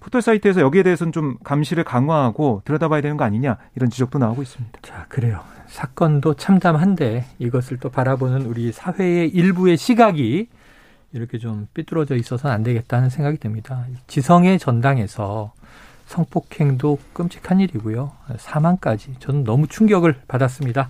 포털 0.09 0.23
사이트에서 0.23 0.62
여기에 0.62 0.85
대해서는 0.85 1.12
좀 1.12 1.37
감시를 1.44 1.85
강화하고 1.85 2.62
들여다봐야 2.64 3.03
되는 3.03 3.18
거 3.18 3.25
아니냐 3.25 3.59
이런 3.77 3.90
지적도 3.90 4.18
나오고 4.18 4.40
있습니다. 4.40 4.79
자, 4.81 5.05
그래요. 5.11 5.42
사건도 5.66 6.33
참담한데 6.33 7.27
이것을 7.38 7.77
또 7.77 7.90
바라보는 7.90 8.47
우리 8.47 8.73
사회의 8.73 9.29
일부의 9.29 9.77
시각이 9.77 10.49
이렇게 11.12 11.37
좀 11.37 11.68
삐뚤어져 11.75 12.16
있어서는 12.16 12.55
안 12.55 12.62
되겠다는 12.62 13.11
생각이 13.11 13.37
듭니다. 13.37 13.85
지성의 14.07 14.59
전당에서 14.59 15.53
성폭행도 16.07 16.99
끔찍한 17.12 17.61
일이고요. 17.61 18.11
사망까지 18.38 19.16
저는 19.18 19.44
너무 19.44 19.66
충격을 19.66 20.23
받았습니다. 20.27 20.88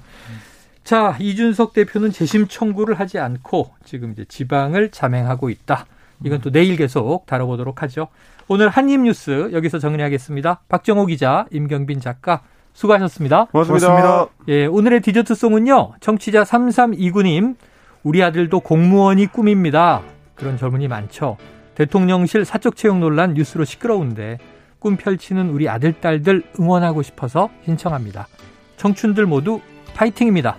자, 0.85 1.17
이준석 1.19 1.73
대표는 1.73 2.13
재심 2.13 2.47
청구를 2.47 3.01
하지 3.01 3.19
않고 3.19 3.75
지금 3.85 4.13
이제 4.13 4.25
지방을 4.29 4.93
자맹하고 4.93 5.51
있다. 5.51 5.87
이건 6.25 6.41
또 6.41 6.51
내일 6.51 6.77
계속 6.77 7.27
다뤄보도록 7.27 7.83
하죠. 7.83 8.09
오늘 8.49 8.69
한입 8.69 9.01
뉴스 9.01 9.51
여기서 9.53 9.79
정리하겠습니다. 9.79 10.63
박정호 10.69 11.07
기자, 11.07 11.47
임경빈 11.51 12.01
작가 12.01 12.43
수고하셨습니다. 12.73 13.47
고맙습니다. 13.47 13.87
고맙습니다. 13.89 14.27
예, 14.49 14.67
오늘의 14.67 15.01
디저트 15.01 15.35
송은요. 15.35 15.95
청취자 16.01 16.45
3329님. 16.45 17.57
우리 18.03 18.23
아들도 18.23 18.61
공무원이 18.61 19.27
꿈입니다. 19.27 20.03
그런 20.35 20.57
젊은이 20.57 20.89
많죠. 20.89 21.37
대통령실 21.75 22.45
사적 22.45 22.77
채용 22.77 23.01
논란 23.01 23.35
뉴스로 23.35 23.65
시끄러운데 23.65 24.39
꿈 24.79 24.97
펼치는 24.97 25.51
우리 25.51 25.69
아들, 25.69 25.93
딸들 25.93 26.43
응원하고 26.59 27.03
싶어서 27.03 27.51
신청합니다. 27.65 28.29
청춘들 28.77 29.27
모두 29.27 29.61
파이팅입니다. 29.95 30.57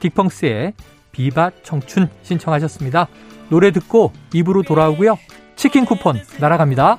딕펑스의 0.00 0.72
비바 1.12 1.52
청춘 1.62 2.08
신청하셨습니다. 2.22 3.08
노래 3.50 3.70
듣고 3.72 4.12
입으로 4.32 4.62
돌아오고요. 4.62 5.18
치킨 5.56 5.84
쿠폰 5.84 6.18
날아갑니다. 6.38 6.98